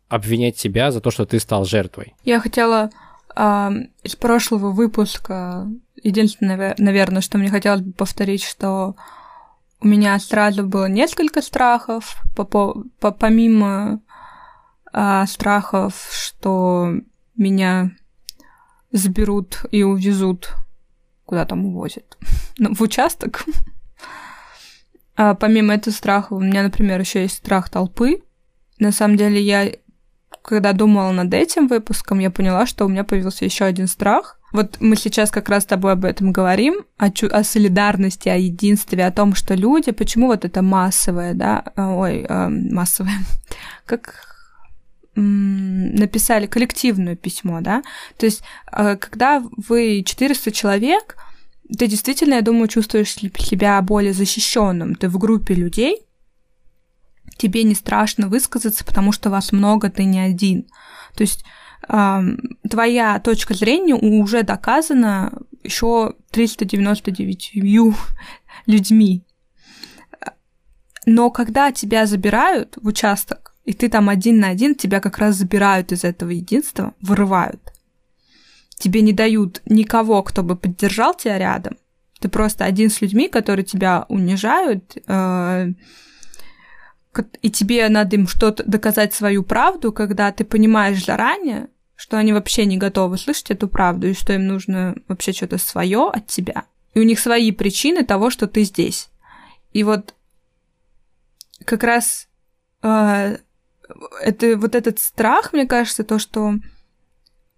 [0.07, 2.15] обвинять себя за то, что ты стал жертвой.
[2.23, 2.91] Я хотела
[3.35, 3.71] э,
[4.05, 5.67] из прошлого выпуска
[6.05, 8.95] единственное, наверное, что мне хотелось бы повторить, что
[9.81, 14.01] у меня сразу было несколько страхов, по, по, помимо
[14.93, 16.93] а, страхов, что
[17.37, 17.91] меня
[18.93, 20.55] заберут и увезут,
[21.25, 22.17] куда там увозят,
[22.59, 23.45] ну, в участок.
[25.17, 28.25] А помимо этого страха, у меня, например, еще есть страх толпы.
[28.81, 29.71] На самом деле, я,
[30.43, 34.77] когда думала над этим выпуском, я поняла, что у меня появился еще один страх, вот
[34.79, 39.05] мы сейчас как раз с тобой об этом говорим, о, чу- о солидарности, о единстве,
[39.05, 43.19] о том, что люди, почему вот это массовое, да, а, ой, э, массовое,
[43.85, 44.31] как
[45.17, 47.83] написали коллективное письмо, да,
[48.17, 51.17] то есть э, когда вы 400 человек,
[51.77, 56.07] ты действительно, я думаю, чувствуешь себя более защищенным, ты в группе людей,
[57.39, 60.69] тебе не страшно высказаться, потому что вас много, ты не один.
[61.17, 61.45] То есть
[61.89, 67.53] твоя точка зрения уже доказана еще 399
[68.67, 69.25] людьми.
[71.07, 75.37] Но когда тебя забирают в участок, и ты там один на один, тебя как раз
[75.37, 77.73] забирают из этого единства, вырывают.
[78.77, 81.77] Тебе не дают никого, кто бы поддержал тебя рядом.
[82.21, 85.73] Ты просто один с людьми, которые тебя унижают, э,
[87.43, 92.67] и тебе надо им что-то доказать свою правду, когда ты понимаешь заранее, что они вообще
[92.67, 96.65] не готовы слышать эту правду, и что им нужно вообще что-то свое от тебя.
[96.95, 99.09] И у них свои причины того, что ты здесь.
[99.73, 100.15] И вот
[101.65, 102.29] как раз
[102.83, 103.39] э,
[104.21, 106.55] это вот этот страх, мне кажется, то, что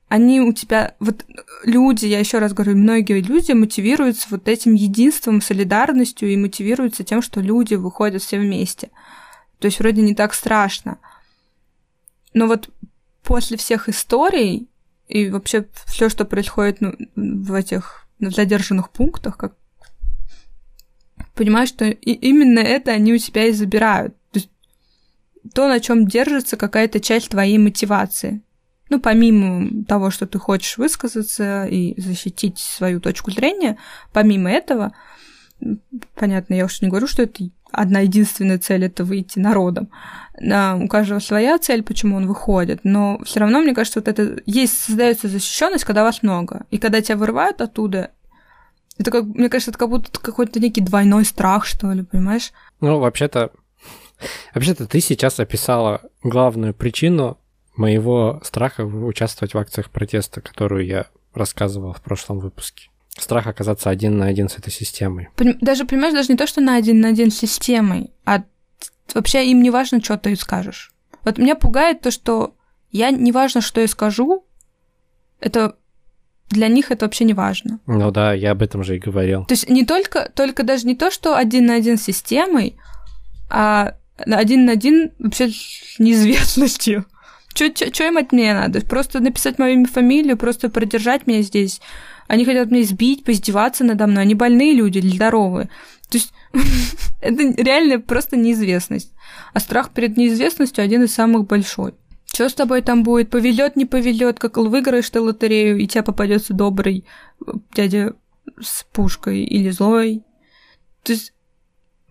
[0.08, 1.24] они у тебя, вот
[1.64, 7.22] люди, я еще раз говорю, многие люди мотивируются вот этим единством, солидарностью и мотивируются тем,
[7.22, 8.90] что люди выходят все вместе.
[9.58, 10.98] То есть вроде не так страшно.
[12.34, 12.70] Но вот
[13.26, 14.70] после всех историй
[15.08, 19.54] и вообще все, что происходит ну, в этих задержанных пунктах, как
[21.34, 24.14] понимаешь, что и именно это они у тебя и забирают.
[24.30, 24.50] То есть
[25.52, 28.42] то, на чем держится какая-то часть твоей мотивации.
[28.88, 33.76] Ну, помимо того, что ты хочешь высказаться и защитить свою точку зрения,
[34.12, 34.94] помимо этого,
[36.14, 39.90] понятно, я уж не говорю, что это одна единственная цель это выйти народом.
[40.40, 44.40] Да, у каждого своя цель, почему он выходит, но все равно, мне кажется, вот это
[44.44, 46.66] есть, создается защищенность, когда вас много.
[46.70, 48.10] И когда тебя вырывают оттуда,
[48.98, 52.52] это как, мне кажется, это как будто какой-то некий двойной страх, что ли, понимаешь?
[52.80, 53.50] Ну, вообще-то,
[54.54, 57.38] вообще-то ты сейчас описала главную причину
[57.76, 62.88] моего страха участвовать в акциях протеста, которую я рассказывал в прошлом выпуске.
[63.18, 65.28] Страх оказаться один на один с этой системой.
[65.60, 68.42] Даже, понимаешь, даже не то, что на один на один с системой, а
[69.14, 70.92] вообще им не важно, что ты скажешь.
[71.24, 72.54] Вот меня пугает то, что
[72.90, 74.44] я не важно, что я скажу,
[75.40, 75.76] это
[76.50, 77.80] для них это вообще не важно.
[77.86, 79.44] Ну да, я об этом же и говорил.
[79.46, 82.76] То есть не только, только даже не то, что один на один с системой,
[83.50, 87.06] а один на один вообще с неизвестностью.
[87.54, 88.80] Что им от меня надо?
[88.82, 91.80] Просто написать мою фамилию, просто продержать меня здесь.
[92.28, 94.22] Они хотят меня избить, поиздеваться надо мной.
[94.22, 95.68] Они больные люди или здоровые.
[96.10, 96.32] То есть
[97.20, 99.12] это реально просто неизвестность.
[99.52, 101.94] А страх перед неизвестностью один из самых большой.
[102.26, 103.30] Что с тобой там будет?
[103.30, 107.06] Повелет, не повелет, как выиграешь ты лотерею, и тебе попадется добрый
[107.46, 108.14] э, дядя
[108.60, 110.22] с пушкой или злой.
[111.02, 111.32] То есть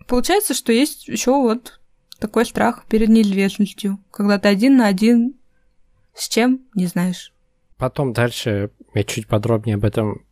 [0.08, 1.80] получается, что есть еще вот
[2.18, 5.34] такой страх перед неизвестностью, когда ты один на один
[6.16, 7.32] с чем, не знаешь.
[7.76, 10.22] Потом дальше я чуть подробнее об этом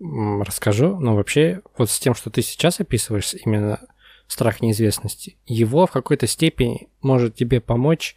[0.00, 3.80] расскажу, но вообще вот с тем, что ты сейчас описываешь, именно
[4.26, 8.16] страх неизвестности, его в какой-то степени может тебе помочь,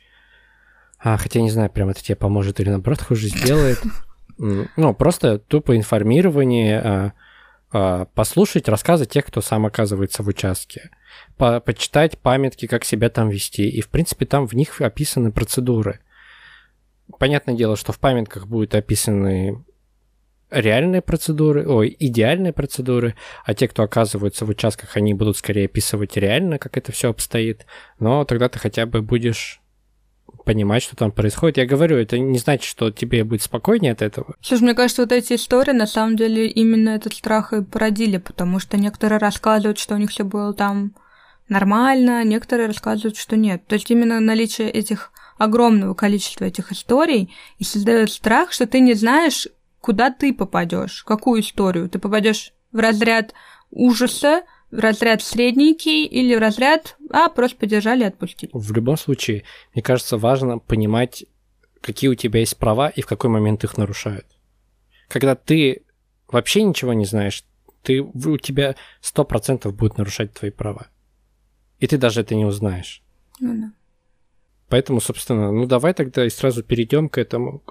[0.99, 3.79] а, хотя не знаю, прям это тебе поможет или наоборот хуже сделает,
[4.37, 7.13] ну, просто тупо информирование, а,
[7.71, 10.89] а, послушать рассказы тех, кто сам оказывается в участке,
[11.37, 15.99] по почитать памятки, как себя там вести, и, в принципе, там в них описаны процедуры.
[17.19, 19.63] Понятное дело, что в памятках будут описаны
[20.49, 26.15] реальные процедуры, ой, идеальные процедуры, а те, кто оказываются в участках, они будут скорее описывать
[26.17, 27.65] реально, как это все обстоит,
[27.99, 29.61] но тогда ты хотя бы будешь
[30.45, 31.57] понимать, что там происходит.
[31.57, 34.35] Я говорю, это не значит, что тебе будет спокойнее от этого.
[34.41, 38.59] Слушай, мне кажется, вот эти истории, на самом деле, именно этот страх и породили, потому
[38.59, 40.93] что некоторые рассказывают, что у них все было там
[41.49, 43.65] нормально, некоторые рассказывают, что нет.
[43.67, 48.93] То есть именно наличие этих огромного количества этих историй и создает страх, что ты не
[48.93, 49.47] знаешь,
[49.87, 51.87] куда ты попадешь, какую историю.
[51.87, 53.33] Ты попадешь в разряд
[53.71, 58.51] ужаса, в разряд средненький или в разряд «а, просто поддержали и отпустили».
[58.53, 61.23] В любом случае, мне кажется, важно понимать,
[61.79, 64.25] какие у тебя есть права и в какой момент их нарушают.
[65.07, 65.83] Когда ты
[66.27, 67.45] вообще ничего не знаешь,
[67.81, 70.87] ты, у тебя сто процентов будет нарушать твои права.
[71.79, 73.01] И ты даже это не узнаешь.
[73.39, 73.71] Ну да.
[74.67, 77.63] Поэтому, собственно, ну давай тогда и сразу перейдем к этому,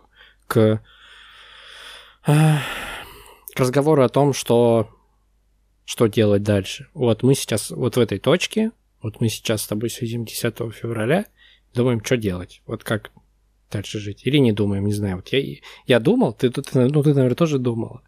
[0.46, 0.80] к
[2.26, 4.88] к разговору о том, что,
[5.84, 6.88] что делать дальше.
[6.94, 11.26] Вот мы сейчас вот в этой точке, вот мы сейчас с тобой сидим 10 февраля,
[11.74, 13.10] думаем, что делать, вот как
[13.70, 14.26] дальше жить.
[14.26, 15.16] Или не думаем, не знаю.
[15.16, 15.40] Вот я,
[15.86, 18.02] я думал, ты, ты, ну, ты, наверное, тоже думала.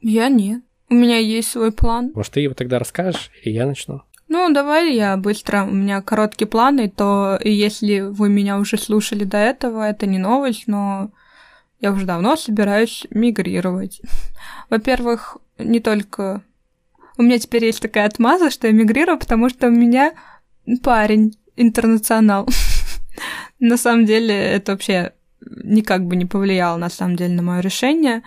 [0.00, 0.62] Я нет.
[0.90, 2.12] У меня есть свой план.
[2.14, 4.02] Может, ты его тогда расскажешь, и я начну?
[4.28, 5.64] Ну, давай я быстро.
[5.64, 10.66] У меня короткие планы, то если вы меня уже слушали до этого, это не новость,
[10.66, 11.10] но
[11.84, 14.00] я уже давно собираюсь мигрировать.
[14.70, 16.42] Во-первых, не только...
[17.18, 20.14] У меня теперь есть такая отмаза, что я мигрирую, потому что у меня
[20.82, 22.48] парень интернационал.
[23.60, 25.12] на самом деле это вообще
[25.62, 28.22] никак бы не повлияло, на самом деле, на мое решение.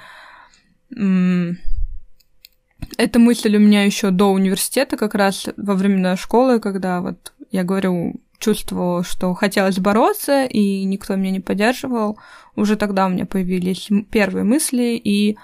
[2.98, 7.64] эта мысль у меня еще до университета, как раз во времена школы, когда вот я
[7.64, 12.18] говорю, чувствовала, что хотелось бороться, и никто меня не поддерживал.
[12.56, 15.38] Уже тогда у меня появились первые мысли, и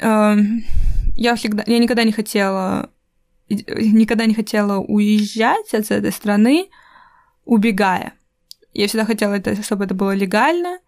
[0.00, 0.36] э,
[1.16, 2.90] я всегда, я никогда не хотела,
[3.48, 6.68] никогда не хотела уезжать от этой страны,
[7.44, 8.14] убегая.
[8.72, 10.78] Я всегда хотела, это, чтобы это было легально.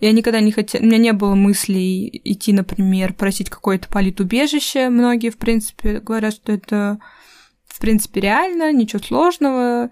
[0.00, 0.82] Я никогда не хотела...
[0.82, 4.88] У меня не было мыслей идти, например, просить какое-то политубежище.
[4.88, 6.98] Многие, в принципе, говорят, что это,
[7.82, 9.90] принципе, реально, ничего сложного,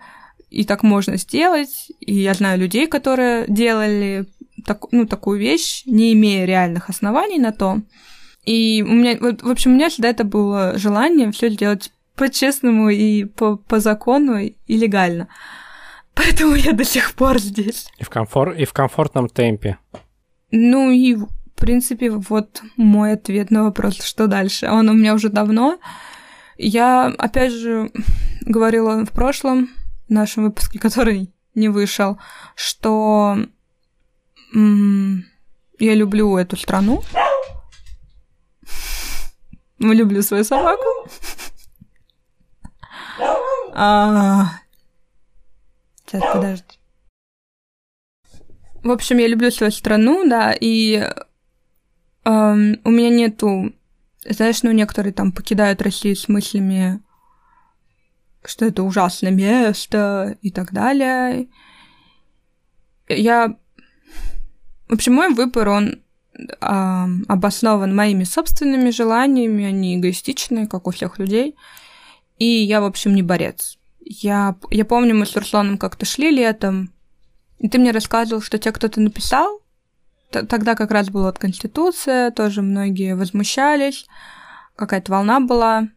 [0.48, 1.90] и так можно сделать.
[2.00, 4.26] И я знаю людей, которые делали
[4.64, 7.80] так, ну, такую вещь, не имея реальных оснований на то.
[8.44, 12.88] И у меня, вот, в общем, у меня всегда это было желание все сделать по-честному
[12.88, 15.28] и по, по закону и легально.
[16.14, 17.88] Поэтому я до сих пор здесь.
[17.98, 18.52] И в, комфор...
[18.52, 19.78] и в комфортном темпе.
[20.50, 24.68] Ну и, в принципе, вот мой ответ на вопрос, что дальше.
[24.68, 25.78] Он у меня уже давно.
[26.62, 27.90] Я, опять же,
[28.42, 29.70] говорила в прошлом
[30.08, 32.18] нашем выпуске, который не вышел,
[32.54, 33.36] что
[34.54, 35.24] м-
[35.78, 37.02] я люблю эту страну.
[39.78, 41.08] Люблю свою собаку.
[43.72, 44.46] А,
[46.04, 46.64] Сейчас, подожди.
[48.82, 50.96] В общем, я люблю свою страну, да, и
[52.24, 53.72] эм, у меня нету...
[54.24, 57.00] Знаешь, ну, некоторые там покидают Россию с мыслями,
[58.44, 61.48] что это ужасное место и так далее.
[63.08, 63.56] Я...
[64.88, 66.02] В общем, мой выбор, он
[66.34, 71.56] э, обоснован моими собственными желаниями, они эгоистичные, как у всех людей.
[72.38, 73.78] И я, в общем, не борец.
[74.00, 76.92] Я, я помню, мы с Русланом как-то шли летом,
[77.58, 79.62] и ты мне рассказывал, что тебе кто-то написал.
[80.30, 84.06] Тогда как раз была Конституция, тоже многие возмущались,
[84.76, 85.88] какая-то волна была.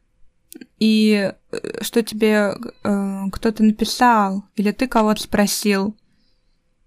[0.79, 5.95] И э, что тебе э, кто-то написал, или ты кого-то спросил,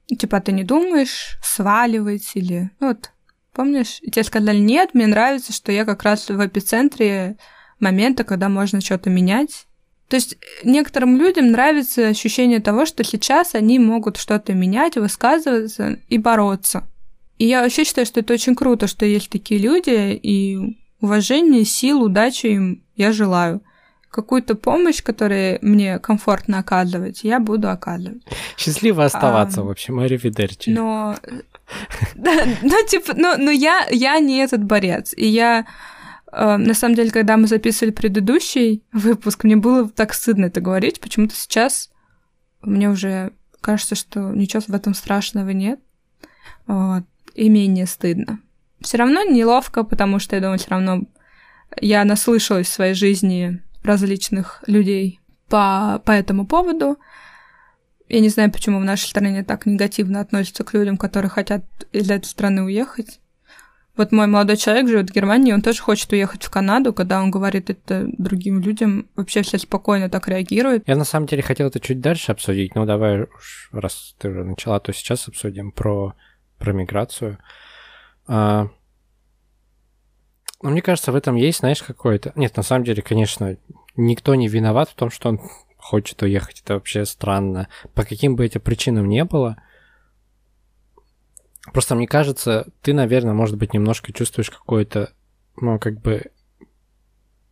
[0.09, 2.71] типа, ты не думаешь сваливать или...
[2.81, 3.11] Ну, вот,
[3.53, 3.99] помнишь?
[4.03, 7.39] И тебе сказали, нет, мне нравится, что я как раз в эпицентре
[7.81, 9.67] момента, когда можно что-то менять,
[10.09, 16.19] то есть некоторым людям нравится ощущение того, что сейчас они могут что-то менять, высказываться и
[16.19, 16.87] бороться.
[17.39, 22.03] И я вообще считаю, что это очень круто, что есть такие люди, и уважение, сил,
[22.03, 23.63] удачи им я желаю.
[24.11, 28.23] Какую-то помощь, которую мне комфортно оказывать, я буду оказывать.
[28.57, 30.71] Счастливо оставаться, а, в общем, Аривидерчи.
[30.71, 31.17] Но...
[32.15, 35.67] Ну, типа, ну, но я, я не этот борец, и я
[36.37, 41.01] Э, на самом деле, когда мы записывали предыдущий выпуск, мне было так стыдно это говорить.
[41.01, 41.91] Почему-то сейчас
[42.61, 43.33] мне уже
[43.63, 45.81] кажется, что ничего в этом страшного нет.
[46.67, 47.05] Вот.
[47.37, 48.41] И менее стыдно.
[48.81, 51.03] Все равно неловко, потому что я думаю, все равно
[51.79, 56.97] я наслышалась в своей жизни различных людей по, по этому поводу.
[58.09, 61.63] Я не знаю, почему в нашей стране так негативно относятся к людям, которые хотят
[61.93, 63.21] из этой страны уехать.
[63.99, 67.31] Вот мой молодой человек живет в Германии, он тоже хочет уехать в Канаду, когда он
[67.31, 70.85] говорит это другим людям, вообще все спокойно так реагируют.
[70.87, 74.45] Я на самом деле хотел это чуть дальше обсудить, но давай уж, раз ты уже
[74.45, 76.15] начала, то сейчас обсудим про,
[76.59, 77.39] про миграцию.
[78.27, 78.69] А...
[80.63, 82.33] Но мне кажется, в этом есть, знаешь, какое-то...
[82.35, 83.57] Нет, на самом деле, конечно,
[83.97, 85.41] никто не виноват в том, что он
[85.77, 86.63] хочет уехать.
[86.63, 87.69] Это вообще странно.
[87.95, 89.59] По каким бы этим причинам не было,
[91.73, 95.13] Просто мне кажется, ты, наверное, может быть, немножко чувствуешь какое-то,
[95.57, 96.31] ну, как бы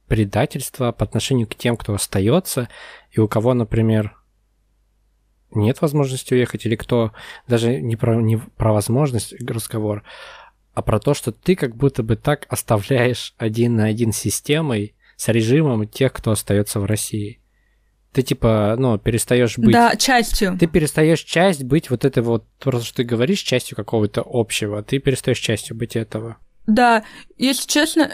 [0.06, 2.68] предательство по отношению к тем, кто остается,
[3.10, 4.16] и у кого, например,
[5.54, 7.12] нет возможности уехать, или кто
[7.48, 10.02] даже не про, не про возможность разговор,
[10.74, 14.94] а про то, что ты как будто бы так оставляешь один на один с системой,
[15.16, 17.40] с режимом тех, кто остается в России
[18.14, 19.72] ты типа, ну, перестаешь быть...
[19.72, 20.56] Да, частью.
[20.58, 25.00] Ты перестаешь часть быть вот этой вот, просто что ты говоришь, частью какого-то общего, ты
[25.00, 26.36] перестаешь частью быть этого.
[26.66, 27.04] Да,
[27.36, 28.12] если честно,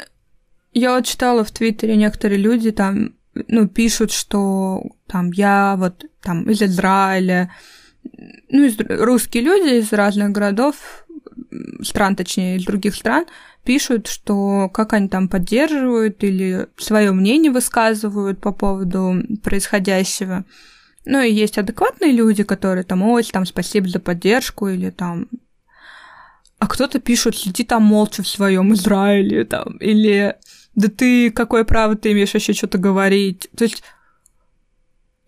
[0.73, 6.49] я вот читала в Твиттере некоторые люди там, ну, пишут, что там я вот там
[6.51, 7.53] из Израиля,
[8.49, 11.07] ну, из, русские люди из разных городов,
[11.83, 13.27] стран, точнее, из других стран,
[13.65, 20.45] пишут, что как они там поддерживают или свое мнение высказывают по поводу происходящего.
[21.05, 25.29] Ну и есть адекватные люди, которые там, ой, там, спасибо за поддержку, или там...
[26.59, 30.37] А кто-то пишет, сиди там молча в своем Израиле, там, или
[30.75, 33.49] да ты, какое право ты имеешь вообще что-то говорить?
[33.57, 33.83] То есть...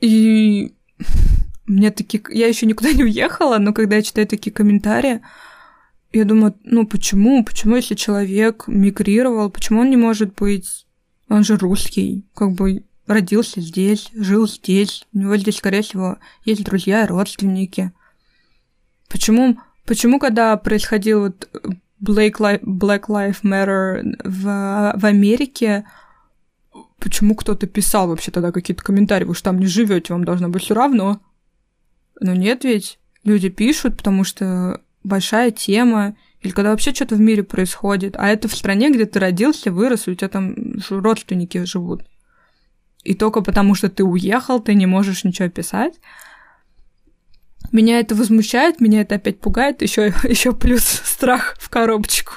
[0.01, 0.74] И
[1.66, 2.22] мне такие...
[2.30, 5.20] Я еще никуда не уехала, но когда я читаю такие комментарии,
[6.12, 7.45] я думаю, ну почему?
[7.45, 10.86] Почему, если человек мигрировал, почему он не может быть...
[11.28, 16.64] Он же русский, как бы родился здесь, жил здесь, у него здесь, скорее всего, есть
[16.64, 17.93] друзья родственники.
[19.09, 21.49] Почему, почему когда происходил вот
[22.03, 25.84] Black, Li- Black Lives Matter в, в Америке,
[27.03, 30.62] почему кто-то писал вообще тогда какие-то комментарии, вы же там не живете, вам должно быть
[30.62, 31.20] все равно.
[32.20, 37.42] Но нет ведь, люди пишут, потому что большая тема, или когда вообще что-то в мире
[37.42, 40.55] происходит, а это в стране, где ты родился, вырос, у тебя там
[40.90, 42.05] родственники живут.
[43.03, 45.94] И только потому, что ты уехал, ты не можешь ничего писать.
[47.72, 52.34] Меня это возмущает, меня это опять пугает, еще, еще плюс страх в коробочку.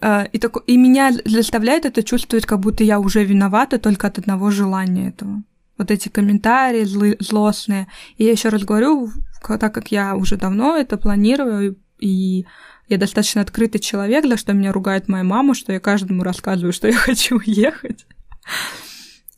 [0.00, 4.18] А, и, так, и меня заставляет это чувствовать, как будто я уже виновата только от
[4.18, 5.42] одного желания этого.
[5.78, 7.86] Вот эти комментарии злы, злостные.
[8.16, 9.10] И я еще раз говорю,
[9.42, 12.46] так как я уже давно это планирую, и
[12.88, 16.88] я достаточно открытый человек, за что меня ругает моя мама, что я каждому рассказываю, что
[16.88, 18.06] я хочу уехать.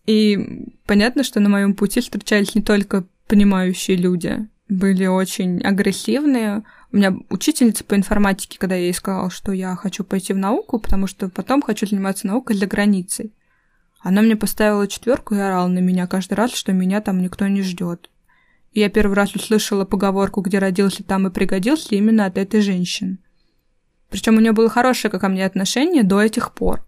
[0.06, 6.62] И понятно, что на моем пути встречались не только понимающие люди, были очень агрессивные.
[6.90, 10.78] У меня учительница по информатике, когда я ей сказала, что я хочу пойти в науку,
[10.78, 13.34] потому что потом хочу заниматься наукой за границей.
[14.00, 17.62] Она мне поставила четверку и орала на меня каждый раз, что меня там никто не
[17.62, 18.10] ждет.
[18.72, 23.18] Я первый раз услышала поговорку, где родился, там и пригодился, именно от этой женщины.
[24.08, 26.84] Причем у нее было хорошее ко мне отношение до этих пор.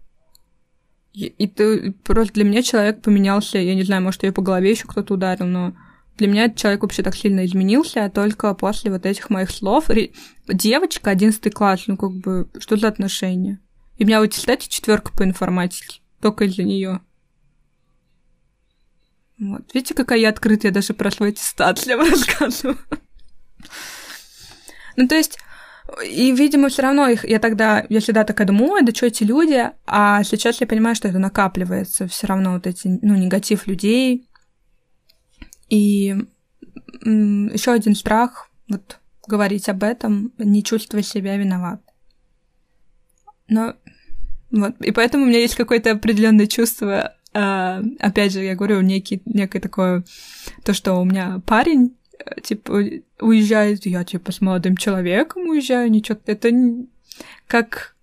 [1.13, 4.71] И, и ты просто для меня человек поменялся, я не знаю, может, ее по голове
[4.71, 5.73] еще кто-то ударил, но
[6.21, 9.89] для меня этот человек вообще так сильно изменился только после вот этих моих слов.
[10.47, 13.59] Девочка, одиннадцатый класс, ну как бы, что за отношения?
[13.97, 17.01] И у меня вот, кстати, четверка по информатике, только из-за нее.
[19.39, 19.63] Вот.
[19.73, 22.77] Видите, какая я открытая, я даже про свой аттестат для вас рассказываю.
[24.97, 25.39] Ну, то есть,
[26.05, 29.23] и, видимо, все равно их, я тогда, я всегда такая думаю, ой, да что эти
[29.23, 34.27] люди, а сейчас я понимаю, что это накапливается, все равно вот эти, ну, негатив людей.
[35.71, 36.13] И
[37.01, 41.81] еще один страх, вот говорить об этом, не чувствовать себя виноват.
[43.47, 43.75] Но
[44.51, 49.21] вот, и поэтому у меня есть какое-то определенное чувство, э, опять же, я говорю, некий,
[49.25, 50.03] некое такое,
[50.65, 51.95] то, что у меня парень,
[52.43, 52.83] типа,
[53.21, 56.51] уезжает, я, типа, с молодым человеком уезжаю, ничего, это
[57.47, 57.95] как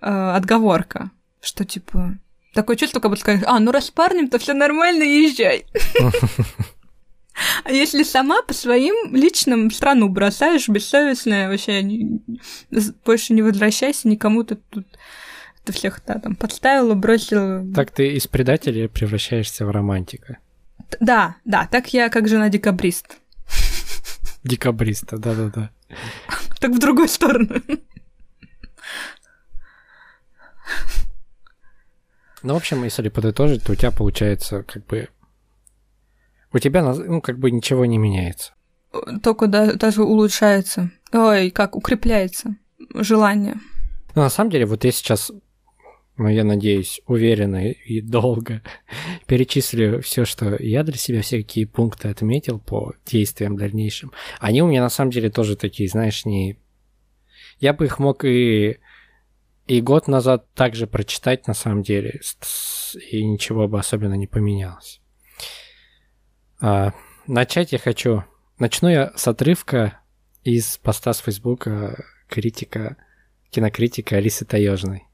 [0.00, 1.10] э, отговорка,
[1.40, 2.16] что, типа,
[2.54, 5.66] такое чувство, как будто сказать, а, ну раз с парнем, то все нормально, езжай.
[7.64, 11.82] А если сама по своим личным страну бросаешь, бессовестная, вообще
[13.04, 14.86] больше не возвращайся, никому ты тут
[15.64, 17.62] ты всех да, там подставила, бросила.
[17.74, 20.38] Так ты из предателя превращаешься в романтика.
[20.98, 23.18] Да, да, так я как жена декабрист.
[24.44, 25.70] Декабриста, да-да-да.
[26.58, 27.60] Так в другую сторону.
[32.42, 35.08] Ну, в общем, если подытожить, то у тебя получается как бы...
[36.52, 38.54] У тебя, ну, как бы ничего не меняется.
[39.22, 40.90] Только да, даже улучшается.
[41.12, 42.56] Ой, как укрепляется
[42.94, 43.56] желание.
[44.14, 45.30] Ну, на самом деле, вот я сейчас
[46.18, 48.62] ну, я надеюсь, уверенно и долго
[49.26, 54.12] перечислю все, что я для себя, все какие пункты отметил по действиям дальнейшим.
[54.40, 56.58] Они у меня на самом деле тоже такие, знаешь, не...
[57.60, 58.78] Я бы их мог и,
[59.68, 62.20] и год назад также прочитать, на самом деле,
[63.10, 65.00] и ничего бы особенно не поменялось.
[66.60, 66.92] А,
[67.26, 68.24] начать я хочу...
[68.58, 70.00] Начну я с отрывка
[70.42, 72.96] из поста с Фейсбука критика,
[73.50, 75.04] кинокритика Алисы Таежной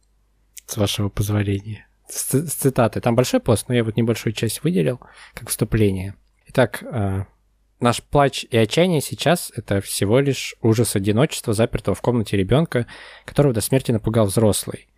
[0.67, 1.87] с вашего позволения.
[2.09, 3.01] С, с цитаты.
[3.01, 5.01] Там большой пост, но я вот небольшую часть выделил
[5.35, 6.15] как вступление.
[6.49, 7.25] Итак, э,
[7.81, 12.87] наш плач и отчаяние сейчас— это всего лишь ужас одиночества, запертого в комнате ребенка,
[13.25, 14.89] которого до смерти напугал взрослый.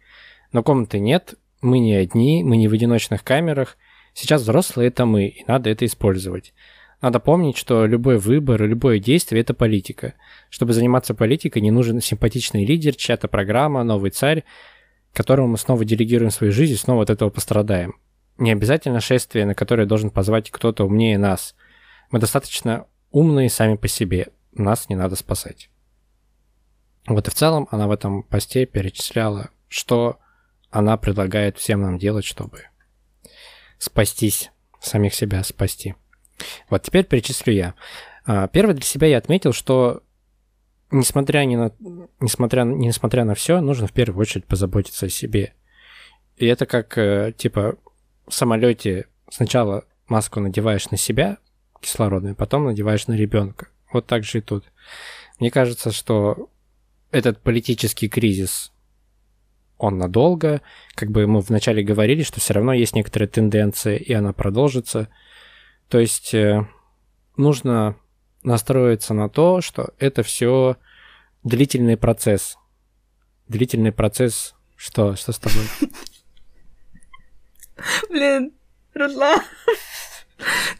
[0.52, 3.76] Но комнаты нет, мы не одни, мы не в одиночных камерах.
[4.16, 6.54] Сейчас взрослые— это мы, и надо это использовать.
[7.02, 10.14] Надо помнить, что любой выбор любое действие– это политика.
[10.48, 14.44] Чтобы заниматься политикой, не нужен симпатичный лидер, чья-то программа, новый царь
[15.16, 17.94] которому мы снова делегируем свою жизнь и снова от этого пострадаем.
[18.36, 21.54] Не обязательно шествие, на которое должен позвать кто-то умнее нас.
[22.10, 24.28] Мы достаточно умные сами по себе.
[24.52, 25.70] Нас не надо спасать.
[27.06, 30.18] Вот и в целом она в этом посте перечисляла, что
[30.70, 32.64] она предлагает всем нам делать, чтобы
[33.78, 34.50] спастись,
[34.80, 35.94] самих себя спасти.
[36.68, 37.74] Вот теперь перечислю я.
[38.24, 40.02] А, первое для себя я отметил, что
[40.90, 41.72] несмотря, ни на,
[42.20, 45.54] несмотря, несмотря на все, нужно в первую очередь позаботиться о себе.
[46.36, 47.76] И это как, э, типа,
[48.26, 51.38] в самолете сначала маску надеваешь на себя,
[51.80, 53.68] кислородную, потом надеваешь на ребенка.
[53.92, 54.64] Вот так же и тут.
[55.38, 56.50] Мне кажется, что
[57.10, 58.72] этот политический кризис,
[59.78, 60.62] он надолго.
[60.94, 65.08] Как бы мы вначале говорили, что все равно есть некоторые тенденции, и она продолжится.
[65.88, 66.66] То есть э,
[67.36, 67.96] нужно
[68.42, 70.76] настроиться на то, что это все
[71.42, 72.56] длительный процесс.
[73.48, 74.54] Длительный процесс.
[74.76, 75.16] Что?
[75.16, 75.64] Что с тобой?
[78.10, 78.52] Блин,
[78.94, 79.40] Руслан,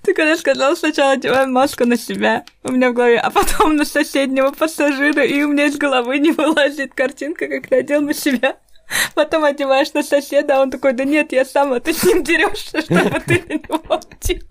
[0.03, 3.85] ты когда сказал сначала одеваем маску на себя, у меня в голове, а потом на
[3.85, 8.57] соседнего пассажира, и у меня из головы не вылазит картинка, как ты одел на себя.
[9.15, 12.23] Потом одеваешь на соседа, а он такой, да нет, я сам, а ты с ним
[12.23, 14.43] дерешься, чтобы ты на него одел.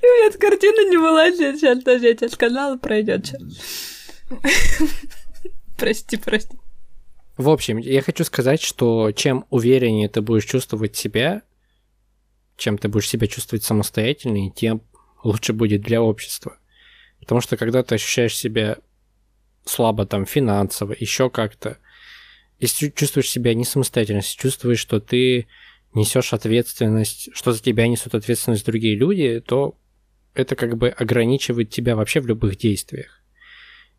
[0.00, 1.58] И у меня эта картина не вылазит.
[1.58, 3.32] Сейчас, даже я тебе сказала, пройдет.
[5.76, 6.56] Прости, прости.
[7.36, 11.42] В общем, я хочу сказать, что чем увереннее ты будешь чувствовать себя,
[12.56, 14.82] чем ты будешь себя чувствовать самостоятельнее, тем
[15.22, 16.58] лучше будет для общества.
[17.20, 18.78] Потому что когда ты ощущаешь себя
[19.68, 21.78] слабо там финансово, еще как-то,
[22.58, 25.46] если чувствуешь себя не самостоятельно, если чувствуешь, что ты
[25.94, 29.76] несешь ответственность, что за тебя несут ответственность другие люди, то
[30.34, 33.22] это как бы ограничивает тебя вообще в любых действиях.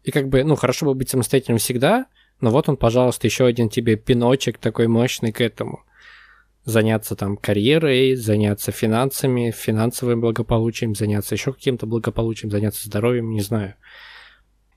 [0.04, 2.08] И как бы, ну, хорошо бы быть самостоятельным всегда,
[2.42, 5.84] но вот он, пожалуйста, еще один тебе пиночек такой мощный к этому.
[6.64, 13.76] Заняться там карьерой, заняться финансами, финансовым благополучием, заняться еще каким-то благополучием, заняться здоровьем, не знаю.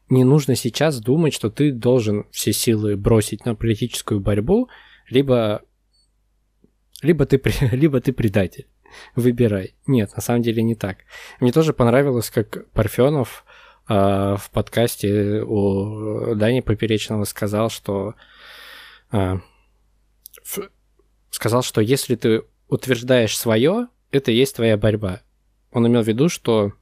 [0.09, 4.69] Не нужно сейчас думать, что ты должен все силы бросить на политическую борьбу,
[5.09, 5.63] либо
[7.03, 7.41] либо ты,
[7.73, 8.67] либо ты предатель.
[9.17, 9.75] Выбирай.
[9.87, 10.99] Нет, на самом деле не так.
[11.41, 13.45] Мне тоже понравилось, как Парфенов
[13.89, 18.15] э, в подкасте у Дани Поперечного сказал, что
[19.11, 19.39] э,
[20.45, 20.71] в,
[21.31, 25.23] сказал, что если ты утверждаешь свое, это и есть твоя борьба.
[25.73, 26.73] Он имел в виду, что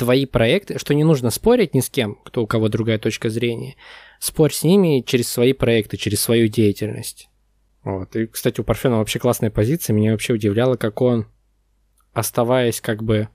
[0.00, 3.76] твои проекты, что не нужно спорить ни с кем, кто у кого другая точка зрения.
[4.18, 7.28] Спорь с ними через свои проекты, через свою деятельность.
[7.84, 8.16] Вот.
[8.16, 9.92] И, кстати, у Парфена вообще классная позиция.
[9.92, 11.26] Меня вообще удивляло, как он,
[12.14, 13.28] оставаясь как бы...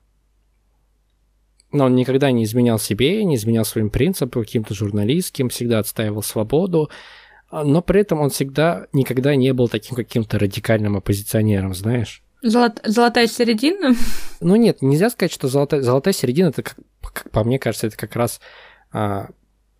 [1.70, 6.90] Но он никогда не изменял себе, не изменял своим принципам каким-то журналистским, всегда отстаивал свободу,
[7.52, 12.24] но при этом он всегда никогда не был таким каким-то радикальным оппозиционером, знаешь.
[12.42, 12.80] Золот...
[12.84, 13.94] Золотая середина?
[14.40, 17.96] Ну нет, нельзя сказать, что золотая, золотая середина, это, как, как по мне кажется, это
[17.96, 18.40] как раз
[18.92, 19.30] а,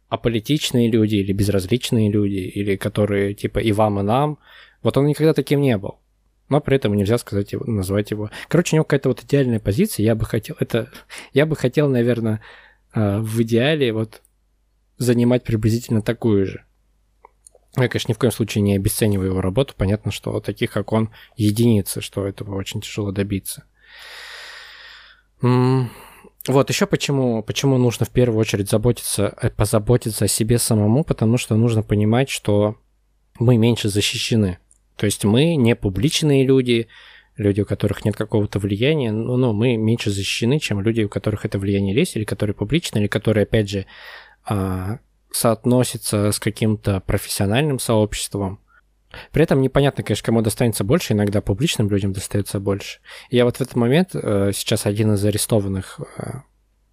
[0.08, 4.38] аполитичные люди или безразличные люди, или которые типа и вам, и нам.
[4.82, 5.98] Вот он никогда таким не был.
[6.48, 8.30] Но при этом нельзя сказать его, назвать его.
[8.48, 10.04] Короче, у него какая-то вот идеальная позиция.
[10.04, 10.90] Я бы хотел, это,
[11.32, 12.40] я бы хотел, наверное,
[12.92, 14.22] а, в идеале вот
[14.98, 16.65] занимать приблизительно такую же.
[17.76, 19.74] Я, конечно, ни в коем случае не обесцениваю его работу.
[19.76, 23.64] Понятно, что таких, как он, единицы, что этого очень тяжело добиться.
[26.48, 31.38] Вот еще почему, почему нужно в первую очередь заботиться, э, позаботиться о себе самому, потому
[31.38, 32.76] что нужно понимать, что
[33.38, 34.58] мы меньше защищены.
[34.96, 36.86] То есть мы не публичные люди,
[37.36, 41.44] люди, у которых нет какого-то влияния, но, но мы меньше защищены, чем люди, у которых
[41.44, 43.86] это влияние есть, или которые публичны, или которые, опять же,
[45.30, 48.60] соотносятся с каким-то профессиональным сообществом.
[49.32, 53.00] При этом непонятно, конечно, кому достанется больше, иногда публичным людям достается больше.
[53.30, 56.40] И я вот в этот момент, э, сейчас один из арестованных э,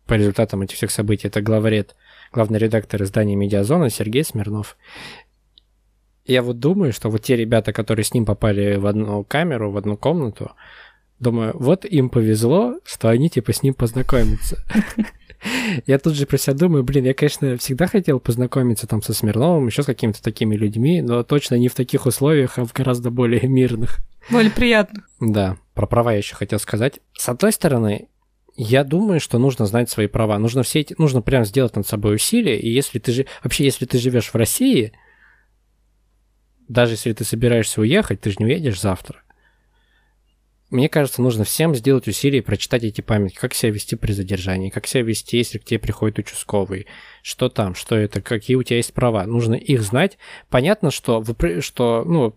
[0.05, 1.95] по результатам этих всех событий, это главред,
[2.31, 4.77] главный редактор издания «Медиазона» Сергей Смирнов.
[6.25, 9.77] Я вот думаю, что вот те ребята, которые с ним попали в одну камеру, в
[9.77, 10.51] одну комнату,
[11.19, 14.63] думаю, вот им повезло, что они типа с ним познакомятся.
[15.85, 19.67] Я тут же про себя думаю, блин, я, конечно, всегда хотел познакомиться там со Смирновым,
[19.67, 23.41] еще с какими-то такими людьми, но точно не в таких условиях, а в гораздо более
[23.47, 23.99] мирных.
[24.29, 25.09] Более приятных.
[25.19, 26.99] Да, про права я еще хотел сказать.
[27.13, 28.07] С одной стороны,
[28.55, 30.37] я думаю, что нужно знать свои права.
[30.39, 32.59] Нужно все эти, нужно прям сделать над собой усилия.
[32.59, 34.93] И если ты же, вообще, если ты живешь в России,
[36.67, 39.22] даже если ты собираешься уехать, ты же не уедешь завтра
[40.73, 44.87] мне кажется, нужно всем сделать усилие прочитать эти памятки, как себя вести при задержании, как
[44.87, 46.87] себя вести, если к тебе приходит участковый,
[47.21, 49.25] что там, что это, какие у тебя есть права.
[49.25, 50.17] Нужно их знать.
[50.49, 51.23] Понятно, что,
[51.59, 52.35] что ну,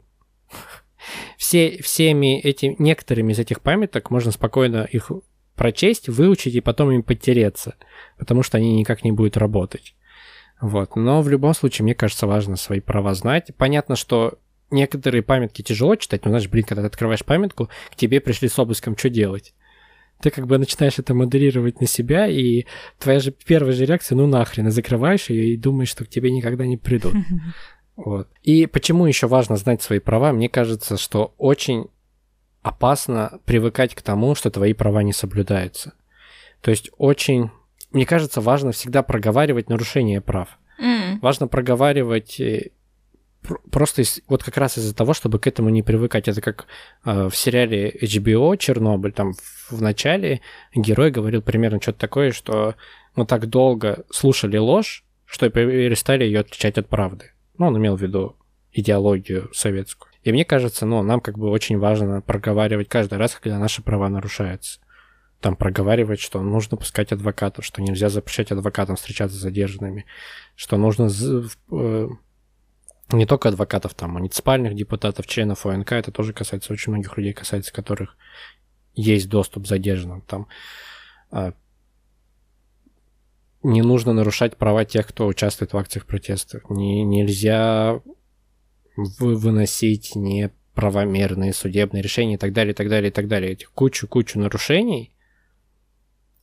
[1.38, 5.10] все, всеми этими, некоторыми из этих памяток можно спокойно их
[5.54, 7.76] прочесть, выучить и потом им потереться,
[8.18, 9.94] потому что они никак не будут работать.
[10.60, 10.94] Вот.
[10.96, 13.50] Но в любом случае, мне кажется, важно свои права знать.
[13.56, 14.38] Понятно, что
[14.70, 18.58] некоторые памятки тяжело читать, но знаешь, блин, когда ты открываешь памятку, к тебе пришли с
[18.58, 19.54] обыском, что делать?
[20.20, 22.64] Ты как бы начинаешь это моделировать на себя, и
[22.98, 26.30] твоя же первая же реакция, ну нахрен, и закрываешь ее и думаешь, что к тебе
[26.30, 27.14] никогда не придут.
[27.96, 28.28] Вот.
[28.42, 30.30] И почему еще важно знать свои права?
[30.30, 31.86] Мне кажется, что очень
[32.60, 35.94] опасно привыкать к тому, что твои права не соблюдаются.
[36.60, 37.50] То есть очень
[37.96, 40.58] мне кажется, важно всегда проговаривать нарушение прав.
[40.78, 41.18] М.
[41.20, 42.72] Важно проговаривать э,
[43.70, 46.28] просто из- вот как раз из-за того, чтобы к этому не привыкать.
[46.28, 46.66] Это как
[47.04, 50.40] э, в сериале HBO «Чернобыль», там в, в начале
[50.74, 52.74] герой говорил примерно что-то такое, что
[53.14, 57.32] мы так долго слушали ложь, что перестали ее отличать от правды.
[57.58, 58.36] Ну, он имел в виду
[58.72, 60.12] идеологию советскую.
[60.22, 64.08] И мне кажется, ну, нам как бы очень важно проговаривать каждый раз, когда наши права
[64.08, 64.80] нарушаются.
[65.40, 70.04] Там проговаривать, что нужно пускать адвокатов, что нельзя запрещать адвокатам встречаться с задержанными,
[70.54, 71.08] что нужно
[71.70, 72.08] э,
[73.12, 77.72] не только адвокатов, там, муниципальных депутатов, членов ОНК, это тоже касается очень многих людей, касается
[77.72, 78.16] которых
[78.94, 80.22] есть доступ задержанным.
[80.22, 80.48] Там
[81.30, 81.52] а,
[83.62, 86.62] не нужно нарушать права тех, кто участвует в акциях протеста.
[86.68, 88.00] Не, нельзя
[88.96, 93.52] вы- выносить неправомерные судебные решения и так далее, и так далее, и так далее.
[93.52, 95.12] Этих кучу-кучу нарушений,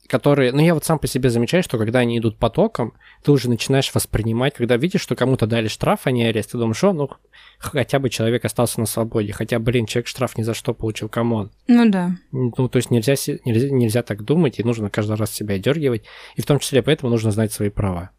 [0.06, 0.52] которые...
[0.52, 3.92] Ну, я вот сам по себе замечаю, что когда они идут потоком, ты уже начинаешь
[3.94, 7.10] воспринимать, когда видишь, что кому-то дали штраф, а не арест, ты думаешь, о, ну,
[7.58, 11.32] хотя бы человек остался на свободе, хотя, блин, человек штраф ни за что получил, come
[11.32, 11.50] on.
[11.66, 12.16] Ну да.
[12.32, 16.04] Ну, то есть нельзя, нельзя, нельзя так думать, и нужно каждый раз себя дергивать,
[16.36, 18.10] и в том числе поэтому нужно знать свои права.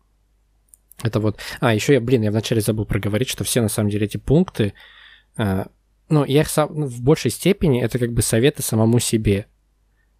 [1.04, 1.40] Это вот...
[1.60, 4.74] А, еще я, блин, я вначале забыл проговорить, что все, на самом деле, эти пункты,
[5.38, 5.68] а,
[6.10, 9.48] ну, я их сам, ну, в большей степени, это как бы советы самому себе.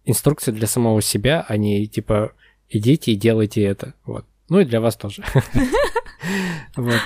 [0.06, 2.32] Инструкции для самого себя, а не, типа,
[2.70, 3.92] идите и делайте это.
[4.04, 4.24] Вот.
[4.48, 5.22] Ну и для вас тоже.
[6.76, 7.00] Вот.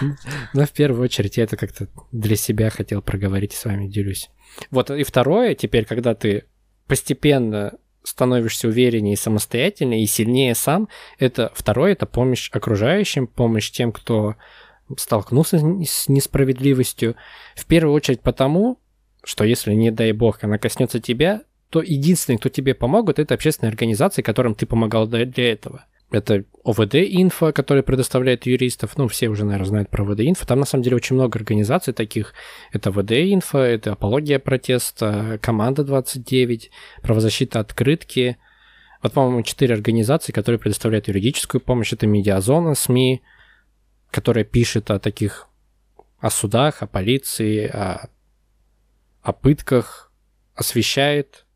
[0.54, 4.30] Но в первую очередь я это как-то для себя хотел проговорить и с вами делюсь.
[4.70, 6.44] Вот, и второе, теперь, когда ты
[6.86, 10.88] постепенно становишься увереннее и самостоятельнее и сильнее сам,
[11.18, 14.36] это второе, это помощь окружающим, помощь тем, кто
[14.96, 17.14] столкнулся с несправедливостью.
[17.54, 18.80] В первую очередь потому,
[19.22, 23.70] что если, не дай бог, она коснется тебя, то единственный, кто тебе помогут, это общественные
[23.70, 25.86] организации, которым ты помогал для этого.
[26.10, 28.98] Это ОВД-инфо, который предоставляет юристов.
[28.98, 30.44] Ну, все уже, наверное, знают про ОВД-инфо.
[30.44, 32.34] Там, на самом деле, очень много организаций таких.
[32.72, 38.38] Это ВД-инфо, это Апология протеста, Команда 29, Правозащита открытки.
[39.02, 41.92] Вот, по-моему, четыре организации, которые предоставляют юридическую помощь.
[41.92, 43.22] Это Медиазона, СМИ,
[44.10, 45.46] которая пишет о таких,
[46.18, 48.10] о судах, о полиции, о,
[49.22, 50.10] о пытках,
[50.56, 51.46] освещает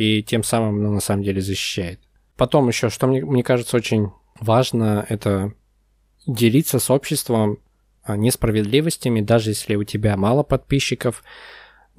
[0.00, 2.00] и тем самым, ну, на самом деле, защищает.
[2.36, 5.52] Потом еще, что мне, мне кажется очень важно, это
[6.26, 7.58] делиться с обществом
[8.02, 11.22] а, несправедливостями, даже если у тебя мало подписчиков.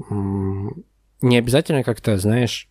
[0.09, 2.67] Не обязательно как-то, знаешь,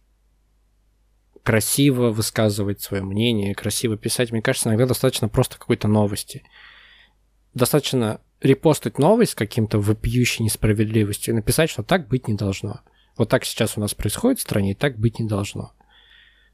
[1.44, 4.32] красиво высказывать свое мнение, красиво писать.
[4.32, 6.42] Мне кажется, иногда достаточно просто какой-то новости.
[7.54, 12.80] Достаточно репостить новость с каким-то вопиющей несправедливостью и написать, что так быть не должно.
[13.20, 15.74] Вот так сейчас у нас происходит в стране, и так быть не должно.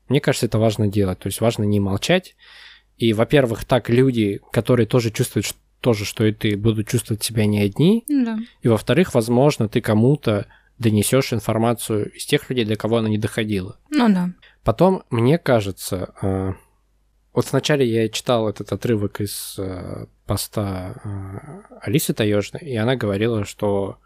[0.09, 1.21] Мне кажется, это важно делать.
[1.21, 2.35] То есть важно не молчать.
[2.97, 7.61] И, во-первых, так люди, которые тоже чувствуют тоже, что и ты, будут чувствовать себя не
[7.61, 8.03] одни.
[8.09, 8.37] Да.
[8.63, 10.47] И, во-вторых, возможно, ты кому-то
[10.77, 13.79] донесешь информацию из тех людей, для кого она не доходила.
[13.91, 14.31] Ну да.
[14.65, 16.53] Потом, мне кажется, э,
[17.33, 23.45] вот вначале я читал этот отрывок из э, поста э, Алисы Таежной, и она говорила,
[23.45, 23.99] что,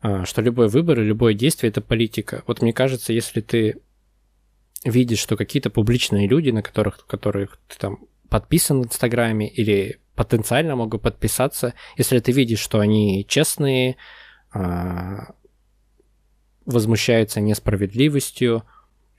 [0.00, 2.44] что любой выбор и любое действие– это политика.
[2.46, 3.80] Вот мне кажется, если ты
[4.84, 10.76] видишь, что какие-то публичные люди, на которых, которых ты там подписан в Инстаграме или потенциально
[10.76, 13.96] могут подписаться, если ты видишь, что они честные,
[14.52, 15.34] а,
[16.64, 18.62] возмущаются несправедливостью,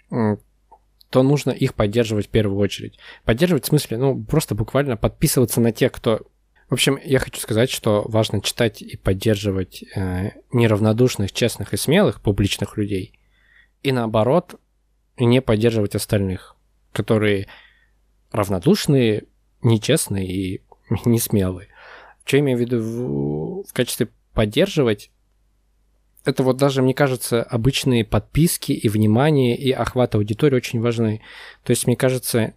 [0.10, 3.00] то нужно их поддерживать в первую очередь.
[3.26, 6.28] Поддерживать в смысле, ну, просто буквально подписываться на тех, кто...
[6.70, 12.22] В общем, я хочу сказать, что важно читать и поддерживать э, неравнодушных, честных и смелых
[12.22, 13.14] публичных людей,
[13.82, 14.56] и наоборот,
[15.18, 16.56] не поддерживать остальных,
[16.94, 17.48] которые
[18.32, 19.24] равнодушные,
[19.64, 20.62] нечестные и
[21.06, 21.70] не смелые.
[22.24, 25.10] Что я имею в виду в, в качестве поддерживать?
[26.24, 31.22] Это вот даже, мне кажется, обычные подписки и внимание, и охват аудитории очень важны.
[31.64, 32.54] То есть, мне кажется,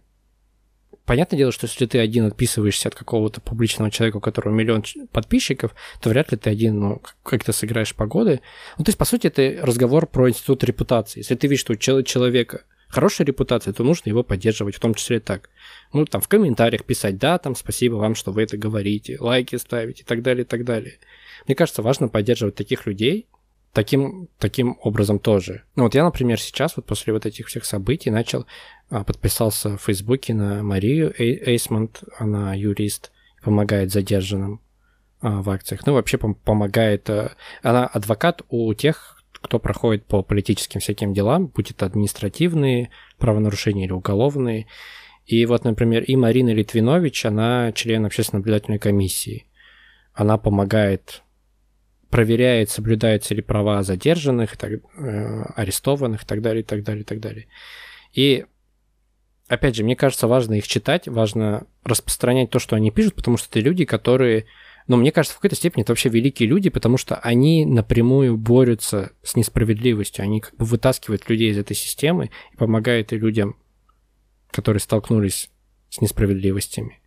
[1.05, 5.75] понятное дело, что если ты один отписываешься от какого-то публичного человека, у которого миллион подписчиков,
[6.01, 8.41] то вряд ли ты один, ну, к- как ты сыграешь погоды.
[8.77, 11.19] Ну, то есть, по сути, это разговор про институт репутации.
[11.19, 14.93] Если ты видишь, что у чел- человека хорошая репутация, то нужно его поддерживать, в том
[14.93, 15.49] числе так.
[15.93, 20.01] Ну, там в комментариях писать, да, там спасибо вам, что вы это говорите, лайки ставить
[20.01, 20.99] и так далее, и так далее.
[21.47, 23.27] Мне кажется, важно поддерживать таких людей,
[23.73, 25.63] таким, таким образом тоже.
[25.75, 28.45] Ну вот я, например, сейчас вот после вот этих всех событий начал,
[28.89, 33.11] а, подписался в Фейсбуке на Марию Эй- Эйсмонт, она юрист,
[33.43, 34.61] помогает задержанным
[35.21, 35.85] а, в акциях.
[35.85, 41.47] Ну, вообще пом- помогает, а, она адвокат у тех, кто проходит по политическим всяким делам,
[41.47, 44.67] будь это административные правонарушения или уголовные.
[45.25, 49.47] И вот, например, и Марина Литвинович, она член общественной наблюдательной комиссии.
[50.13, 51.22] Она помогает,
[52.13, 57.05] проверяет, соблюдаются ли права задержанных, так, э, арестованных и так далее, и так далее, и
[57.05, 57.47] так далее.
[58.13, 58.45] И
[59.47, 63.47] опять же, мне кажется, важно их читать, важно распространять то, что они пишут, потому что
[63.49, 64.45] это люди, которые
[64.85, 69.13] но мне кажется, в какой-то степени это вообще великие люди, потому что они напрямую борются
[69.23, 73.55] с несправедливостью, они как бы вытаскивают людей из этой системы и помогают и людям,
[74.51, 75.49] которые столкнулись
[75.89, 76.99] с несправедливостями.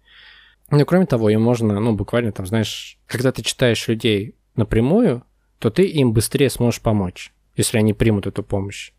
[0.70, 5.24] Ну, кроме того, им можно, ну, буквально там, знаешь, когда ты читаешь людей напрямую,
[5.58, 8.92] то ты им быстрее сможешь помочь, если они примут эту помощь.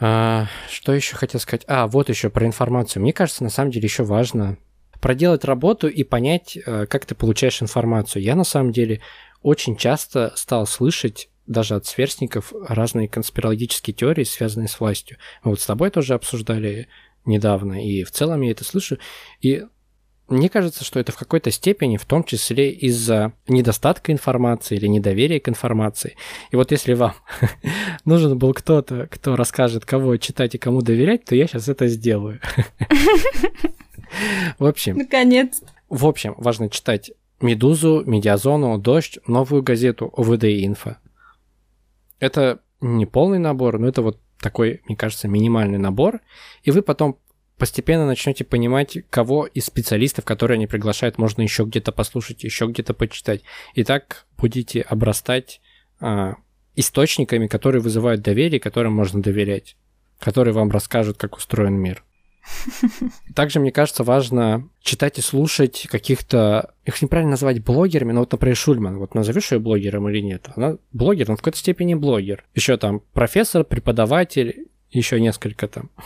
[0.00, 1.64] А, что еще хотел сказать?
[1.68, 3.02] А, вот еще про информацию.
[3.02, 4.58] Мне кажется, на самом деле еще важно
[5.00, 8.22] проделать работу и понять, э, как ты получаешь информацию.
[8.22, 9.00] Я на самом деле
[9.42, 15.18] очень часто стал слышать даже от сверстников разные конспирологические теории, связанные с властью.
[15.42, 16.88] Мы вот с тобой тоже обсуждали
[17.24, 18.98] недавно, и в целом я это слышу.
[19.40, 19.64] И
[20.32, 25.40] мне кажется, что это в какой-то степени, в том числе из-за недостатка информации или недоверия
[25.40, 26.16] к информации.
[26.50, 27.14] И вот если вам
[28.04, 32.40] нужен был кто-то, кто расскажет, кого читать и кому доверять, то я сейчас это сделаю.
[34.58, 34.96] В общем...
[34.96, 35.62] Наконец.
[35.88, 40.96] В общем, важно читать «Медузу», «Медиазону», «Дождь», новую газету ОВД Инфо.
[42.18, 46.20] Это не полный набор, но это вот такой, мне кажется, минимальный набор.
[46.64, 47.16] И вы потом
[47.62, 52.92] постепенно начнете понимать, кого из специалистов, которые они приглашают, можно еще где-то послушать, еще где-то
[52.92, 53.42] почитать.
[53.74, 55.60] И так будете обрастать
[56.00, 56.34] а,
[56.74, 59.76] источниками, которые вызывают доверие, которым можно доверять,
[60.18, 62.02] которые вам расскажут, как устроен мир.
[63.36, 66.74] Также, мне кажется, важно читать и слушать каких-то...
[66.84, 68.98] Их неправильно называть блогерами, но вот, например, Шульман.
[68.98, 70.48] Вот назовешь ее блогером или нет?
[70.56, 72.44] Она блогер, но в какой-то степени блогер.
[72.56, 75.90] Еще там профессор, преподаватель, еще несколько там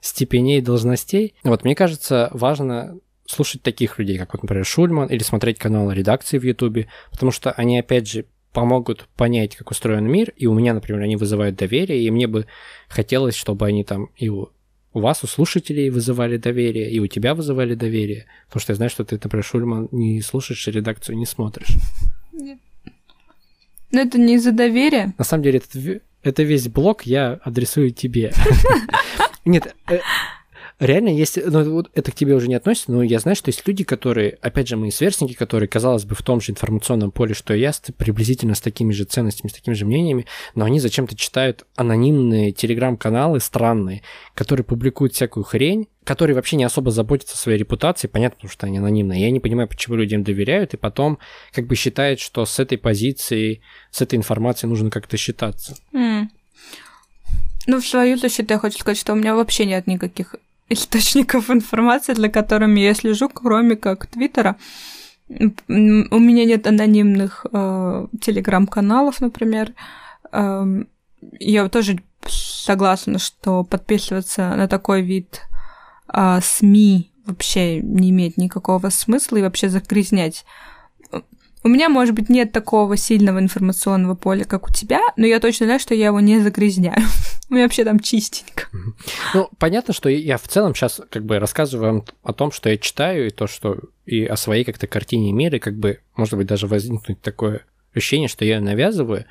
[0.00, 1.34] степеней, должностей.
[1.44, 6.38] Вот мне кажется, важно слушать таких людей, как вот, например, Шульман, или смотреть каналы редакции
[6.38, 10.72] в Ютубе, потому что они, опять же, помогут понять, как устроен мир, и у меня,
[10.72, 12.46] например, они вызывают доверие, и мне бы
[12.88, 14.50] хотелось, чтобы они там и у
[14.96, 18.24] у вас, у слушателей вызывали доверие, и у тебя вызывали доверие.
[18.46, 21.68] Потому что я знаю, что ты, например, Шульман, не слушаешь редакцию, не смотришь.
[22.32, 22.58] Нет.
[23.92, 25.12] Но это не из-за доверия.
[25.18, 28.32] На самом деле, это, это весь блок я адресую тебе.
[29.46, 30.00] Нет, э,
[30.80, 33.66] реально есть, ну, вот это к тебе уже не относится, но я знаю, что есть
[33.66, 37.54] люди, которые, опять же, мои сверстники, которые, казалось бы, в том же информационном поле, что
[37.54, 41.64] и я, приблизительно с такими же ценностями, с такими же мнениями, но они зачем-то читают
[41.76, 44.02] анонимные телеграм-каналы странные,
[44.34, 48.66] которые публикуют всякую хрень, которые вообще не особо заботятся о своей репутации, понятно, потому что
[48.66, 49.22] они анонимные.
[49.22, 51.18] Я не понимаю, почему людям доверяют, и потом
[51.52, 55.76] как бы считают, что с этой позицией, с этой информацией нужно как-то считаться.
[55.92, 56.26] Mm.
[57.66, 60.36] Ну, в свою защиту я хочу сказать, что у меня вообще нет никаких
[60.68, 64.56] источников информации, для которыми я слежу, кроме как Твиттера.
[65.28, 69.74] У меня нет анонимных э, телеграм-каналов, например.
[70.32, 70.64] Э,
[71.40, 71.98] я тоже
[72.28, 75.40] согласна, что подписываться на такой вид
[76.12, 80.44] э, СМИ вообще не имеет никакого смысла и вообще загрязнять
[81.66, 85.66] у меня, может быть, нет такого сильного информационного поля, как у тебя, но я точно
[85.66, 87.02] знаю, что я его не загрязняю.
[87.50, 88.68] У меня вообще там чистенько.
[89.34, 92.76] Ну, понятно, что я в целом сейчас как бы рассказываю вам о том, что я
[92.76, 96.46] читаю, и то, что и о своей как-то картине мира, и как бы, может быть,
[96.46, 97.62] даже возникнуть такое
[97.94, 99.26] ощущение, что я навязываю.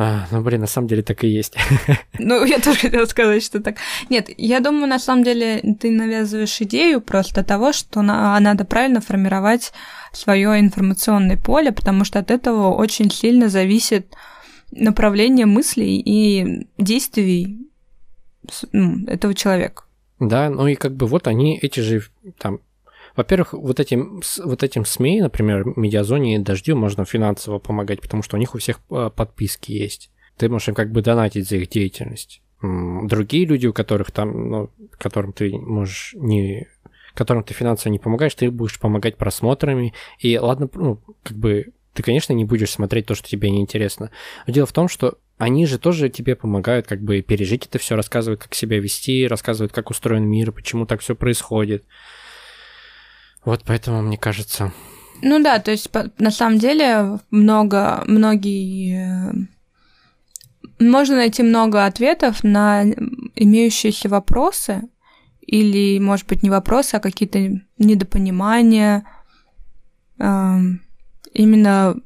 [0.00, 1.56] А, ну, блин, на самом деле так и есть.
[2.20, 3.78] Ну, я тоже хотела сказать, что так.
[4.10, 9.00] Нет, я думаю, на самом деле ты навязываешь идею просто того, что на, надо правильно
[9.00, 9.72] формировать
[10.12, 14.14] свое информационное поле, потому что от этого очень сильно зависит
[14.70, 17.68] направление мыслей и действий
[18.70, 19.82] ну, этого человека.
[20.20, 22.02] Да, ну и как бы вот они, эти же
[22.38, 22.60] там
[23.18, 28.36] во-первых, вот этим, вот этим СМИ, например, Медиазоне и Дождю можно финансово помогать, потому что
[28.36, 30.12] у них у всех а, подписки есть.
[30.36, 32.42] Ты можешь им как бы донатить за их деятельность.
[32.62, 36.68] Другие люди, у которых там, ну, которым ты можешь не
[37.14, 39.94] которым ты финансово не помогаешь, ты будешь помогать просмотрами.
[40.20, 44.12] И ладно, ну, как бы ты, конечно, не будешь смотреть то, что тебе неинтересно.
[44.46, 47.96] Но дело в том, что они же тоже тебе помогают как бы пережить это все,
[47.96, 51.82] рассказывают, как себя вести, рассказывают, как устроен мир, почему так все происходит.
[53.48, 54.74] Вот поэтому, мне кажется...
[55.22, 55.88] Ну да, то есть
[56.18, 59.48] на самом деле много, многие...
[60.78, 62.84] Можно найти много ответов на
[63.34, 64.82] имеющиеся вопросы,
[65.40, 69.06] или, может быть, не вопросы, а какие-то недопонимания.
[70.18, 71.96] Именно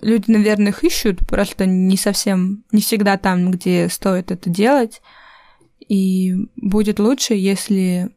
[0.00, 5.02] люди, наверное, их ищут, просто не совсем, не всегда там, где стоит это делать.
[5.88, 8.12] И будет лучше, если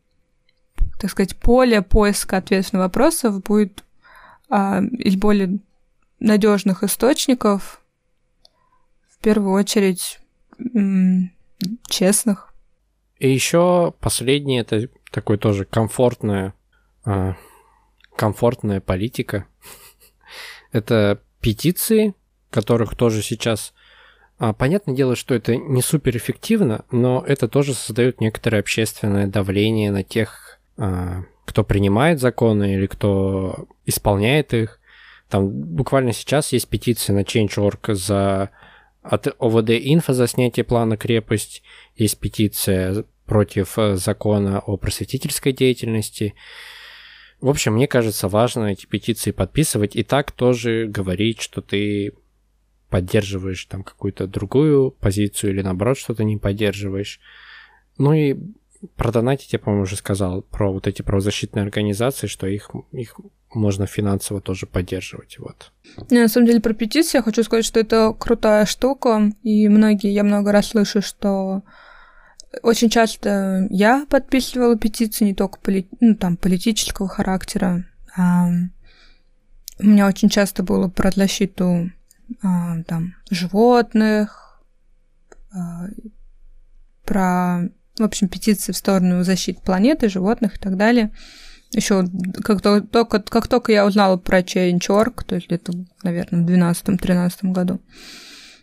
[1.02, 3.84] так сказать, поле поиска ответов на вопросов будет
[4.50, 5.58] а, из более
[6.20, 7.82] надежных источников,
[9.10, 10.20] в первую очередь
[11.90, 12.54] честных.
[13.18, 16.54] И еще последнее это такой тоже комфортная,
[17.04, 17.36] а,
[18.16, 19.48] комфортная политика.
[20.72, 22.14] это петиции,
[22.52, 23.74] которых тоже сейчас
[24.38, 29.92] а, Понятное дело, что это не супер эффективно, но это тоже создает некоторое общественное давление
[29.92, 34.80] на тех, кто принимает законы или кто исполняет их.
[35.30, 38.52] Там буквально сейчас есть петиция на Change.org за
[39.02, 41.64] от ОВД Инфо за снятие плана крепость,
[41.96, 46.36] есть петиция против э, закона о просветительской деятельности.
[47.40, 52.14] В общем, мне кажется, важно эти петиции подписывать и так тоже говорить, что ты
[52.90, 57.20] поддерживаешь там какую-то другую позицию или наоборот что-то не поддерживаешь.
[57.98, 58.38] Ну и
[58.96, 63.20] про донатить я, по-моему, уже сказал, про вот эти правозащитные организации, что их, их
[63.54, 65.72] можно финансово тоже поддерживать, вот.
[66.10, 70.12] Не, на самом деле про петиции я хочу сказать, что это крутая штука, и многие,
[70.12, 71.64] я много раз слышу, что
[72.64, 75.88] очень часто я подписывала петиции не только поли...
[76.00, 78.50] ну, там, политического характера, а
[79.80, 81.92] у меня очень часто было про защиту
[82.42, 84.62] а, там, животных,
[85.54, 85.88] а,
[87.06, 87.70] про,
[88.02, 91.12] в общем, петиции в сторону защиты планеты, животных и так далее.
[91.74, 92.06] Еще
[92.44, 95.72] как только, как только я узнала про Change.org, то есть где-то,
[96.04, 97.80] наверное, в 2012-2013 году,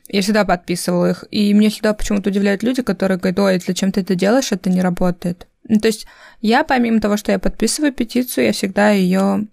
[0.08, 1.24] я всегда подписывала их.
[1.30, 4.82] И мне всегда почему-то удивляют люди, которые говорят, ой, зачем ты это делаешь, это не
[4.82, 5.46] работает.
[5.68, 6.06] Ну, то есть
[6.40, 9.46] я, помимо того, что я подписываю петицию, я всегда ее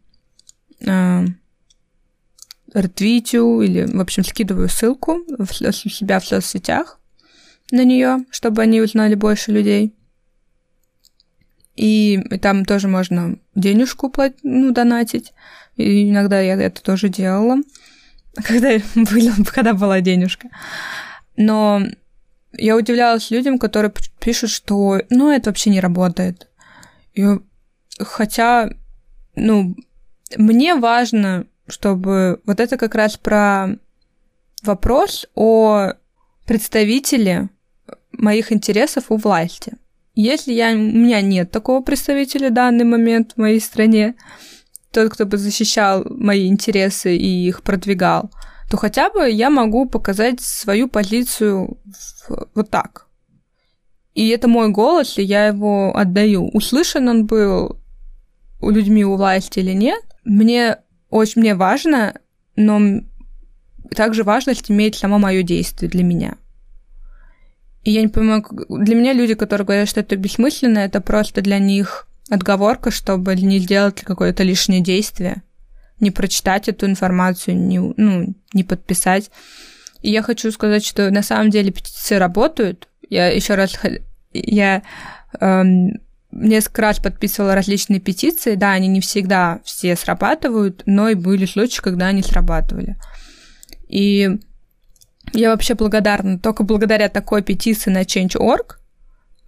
[0.81, 1.25] э,
[2.73, 6.99] ретвитю или, в общем, скидываю ссылку в себя в соцсетях
[7.72, 9.93] на нее, чтобы они узнали больше людей.
[11.76, 15.34] И, там тоже можно денежку платить, ну, донатить.
[15.76, 17.57] И иногда я это тоже делала
[18.43, 18.70] когда,
[19.53, 20.49] когда была денежка.
[21.38, 21.82] Но
[22.53, 26.49] я удивлялась людям, которые пишут, что ну, это вообще не работает.
[27.13, 27.26] И,
[27.99, 28.70] хотя,
[29.36, 29.76] ну,
[30.38, 33.78] мне важно, чтобы вот это как раз про
[34.63, 35.93] вопрос о
[36.45, 37.49] представителе
[38.18, 39.74] моих интересов у власти.
[40.16, 44.16] Если я, у меня нет такого представителя в данный момент в моей стране,
[44.91, 48.32] тот, кто бы защищал мои интересы и их продвигал,
[48.70, 51.78] то хотя бы я могу показать свою позицию
[52.55, 53.07] вот так.
[54.13, 56.49] И это мой голос, и я его отдаю.
[56.53, 57.78] Услышан он был
[58.61, 60.78] у людьми у власти или нет, мне
[61.09, 62.16] очень мне важно,
[62.55, 63.01] но
[63.95, 66.38] также важность имеет само мое действие для меня.
[67.86, 71.59] И я не понимаю, для меня люди, которые говорят, что это бессмысленно, это просто для
[71.59, 75.43] них отговорка, чтобы не сделать какое-то лишнее действие,
[75.99, 79.29] не прочитать эту информацию, не, ну, не подписать.
[80.01, 82.88] И я хочу сказать, что на самом деле петиции работают.
[83.07, 83.75] Я еще раз
[84.33, 84.81] я
[85.39, 88.55] эм, несколько раз подписывала различные петиции.
[88.55, 92.97] Да, они не всегда все срабатывают, но и были случаи, когда они срабатывали.
[93.88, 94.39] И
[95.34, 98.80] я вообще благодарна только благодаря такой петиции на Change.org,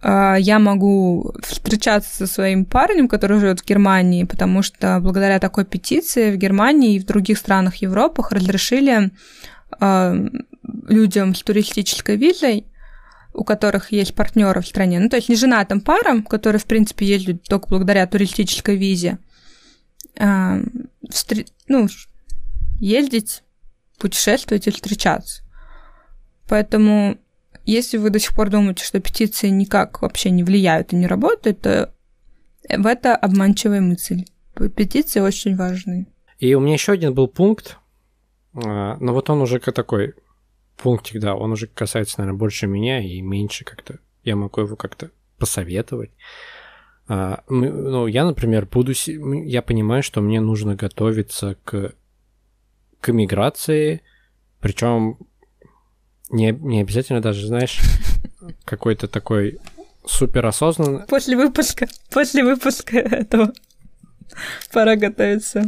[0.00, 5.64] а, я могу встречаться со своим парнем, который живет в Германии, потому что благодаря такой
[5.64, 9.10] петиции в Германии и в других странах Европы разрешили
[9.80, 10.14] а,
[10.88, 12.66] людям с туристической визой,
[13.34, 17.06] у которых есть партнеры в стране, ну то есть не женатым парам, которые в принципе
[17.06, 19.18] ездят только благодаря туристической визе,
[20.18, 20.60] а,
[21.66, 21.88] ну,
[22.80, 23.42] ездить,
[23.98, 25.42] путешествовать и встречаться.
[26.48, 27.18] Поэтому
[27.64, 31.60] если вы до сих пор думаете, что петиции никак вообще не влияют и не работают,
[31.60, 31.94] то
[32.68, 34.24] в это обманчивая мысль.
[34.54, 36.06] Петиции очень важны.
[36.38, 37.76] И у меня еще один был пункт,
[38.54, 40.14] а, но вот он уже такой
[40.76, 43.98] пунктик, да, он уже касается, наверное, больше меня и меньше как-то.
[44.24, 46.10] Я могу его как-то посоветовать.
[47.06, 48.92] А, ну, я, например, буду...
[49.44, 51.92] Я понимаю, что мне нужно готовиться к,
[53.00, 54.02] к миграции,
[54.60, 55.18] причем
[56.30, 57.80] не, не обязательно даже, знаешь,
[58.64, 59.58] какой-то такой
[60.04, 61.06] суперосознанный.
[61.06, 63.52] После выпуска, после выпуска этого
[64.72, 65.66] пора готовиться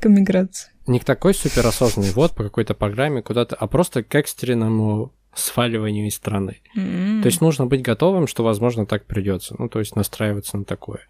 [0.00, 0.70] к миграции.
[0.86, 6.14] Не к такой суперосознанный вот по какой-то программе куда-то, а просто к экстренному сваливанию из
[6.14, 6.60] страны.
[6.76, 7.22] Mm-hmm.
[7.22, 9.54] То есть нужно быть готовым, что, возможно, так придется.
[9.58, 11.00] Ну, то есть настраиваться на такое.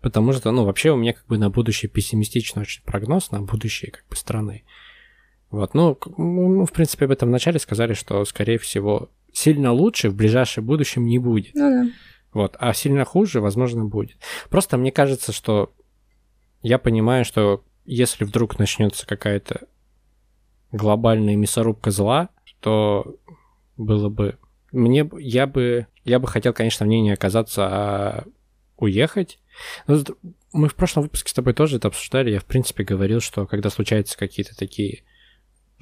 [0.00, 3.90] Потому что, ну, вообще у меня как бы на будущее пессимистичный очень прогноз на будущее
[3.90, 4.64] как бы страны.
[5.54, 10.16] Вот, ну, ну, в принципе, об этом вначале сказали, что, скорее всего, сильно лучше в
[10.16, 11.54] ближайшем будущем не будет.
[11.54, 11.90] Ну да.
[12.32, 14.16] Вот, а сильно хуже, возможно, будет.
[14.50, 15.72] Просто мне кажется, что
[16.60, 19.68] я понимаю, что если вдруг начнется какая-то
[20.72, 23.16] глобальная мясорубка зла, то
[23.76, 24.36] было бы...
[24.72, 25.86] Мне я бы...
[26.02, 28.24] Я бы хотел, конечно, в ней не оказаться, а
[28.76, 29.38] уехать.
[29.86, 30.02] Но
[30.52, 32.32] мы в прошлом выпуске с тобой тоже это обсуждали.
[32.32, 35.04] Я, в принципе, говорил, что когда случаются какие-то такие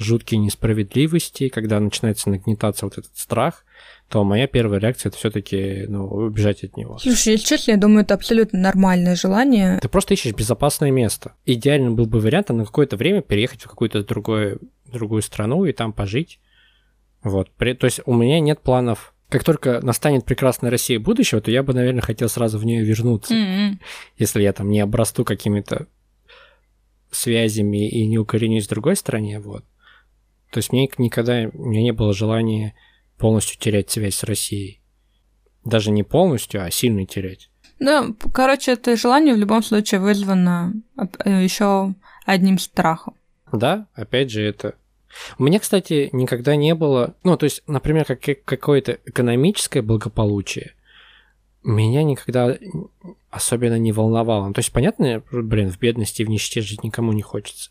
[0.03, 3.65] жуткие несправедливости, когда начинается нагнетаться вот этот страх,
[4.09, 6.99] то моя первая реакция это все-таки ну, убежать от него.
[6.99, 9.79] Слушай, если честно, я думаю, это абсолютно нормальное желание.
[9.81, 11.33] Ты просто ищешь безопасное место.
[11.47, 15.93] Идеально был бы вариант на какое-то время переехать в какую-то другое, другую страну и там
[15.93, 16.41] пожить.
[17.23, 17.51] Вот.
[17.57, 21.73] То есть у меня нет планов как только настанет прекрасная Россия будущего, то я бы,
[21.73, 23.33] наверное, хотел сразу в нее вернуться.
[23.33, 23.79] Mm-hmm.
[24.19, 25.87] Если я там не обрасту какими-то
[27.11, 29.65] связями и не укоренюсь в другой стране, вот.
[30.53, 32.75] То есть мне никогда у меня не было желания
[33.17, 34.83] полностью терять связь с Россией.
[35.65, 37.49] Даже не полностью, а сильно терять.
[37.79, 40.75] Ну, короче, это желание в любом случае вызвано
[41.25, 41.95] э, еще
[42.27, 43.15] одним страхом.
[43.51, 44.75] Да, опять же, это...
[45.39, 47.15] У меня, кстати, никогда не было...
[47.25, 50.75] Ну, то есть, например, как какое-то экономическое благополучие
[51.65, 52.59] меня никогда
[53.31, 54.53] особенно не волновало.
[54.53, 57.71] То есть, понятно, блин, в бедности, в нищете жить никому не хочется.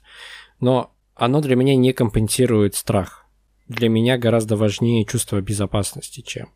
[0.59, 0.91] Но
[1.21, 3.27] оно для меня не компенсирует страх.
[3.67, 6.49] Для меня гораздо важнее чувство безопасности, чем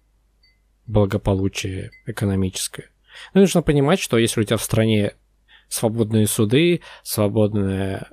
[0.87, 2.89] благополучие экономическое.
[3.35, 5.13] Ну, нужно понимать, что если у тебя в стране
[5.67, 8.09] свободные суды, свободная,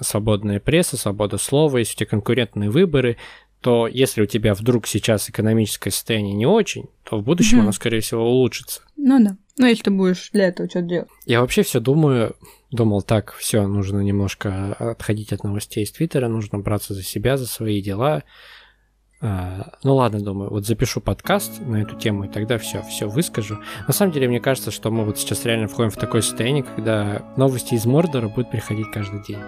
[0.00, 3.16] свободная пресса, свобода слова, если у тебя конкурентные выборы,
[3.60, 7.62] то если у тебя вдруг сейчас экономическое состояние не очень, то в будущем mm-hmm.
[7.62, 8.82] оно, скорее всего, улучшится.
[8.96, 9.36] Ну да.
[9.56, 11.08] Ну, если ты будешь для этого что-то делать.
[11.26, 12.34] Я вообще все думаю,
[12.70, 17.46] думал, так, все, нужно немножко отходить от новостей из Твиттера, нужно браться за себя, за
[17.46, 18.22] свои дела.
[19.20, 23.58] А, ну ладно, думаю, вот запишу подкаст на эту тему, и тогда все, все выскажу.
[23.86, 27.22] На самом деле, мне кажется, что мы вот сейчас реально входим в такое состояние, когда
[27.36, 29.38] новости из Мордора будут приходить каждый день.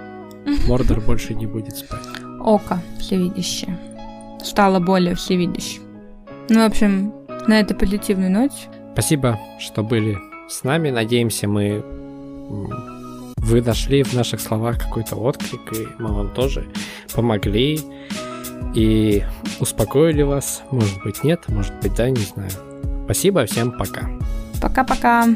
[0.67, 2.01] Мордор больше не будет спать.
[2.41, 3.79] Око всевидящее.
[4.43, 5.83] Стало более всевидящим.
[6.49, 7.13] Ну, в общем,
[7.47, 8.55] на этой позитивной ноте.
[8.95, 10.17] Спасибо, что были
[10.49, 10.91] с нами.
[10.91, 11.85] Надеемся, мы
[13.39, 16.67] вы нашли в наших словах какой-то отклик, и мы вам тоже
[17.15, 17.81] помогли
[18.75, 19.25] и
[19.61, 20.63] успокоили вас.
[20.71, 22.51] Может быть, нет, может быть, да, не знаю.
[23.05, 24.09] Спасибо, всем пока.
[24.61, 25.29] Пока-пока.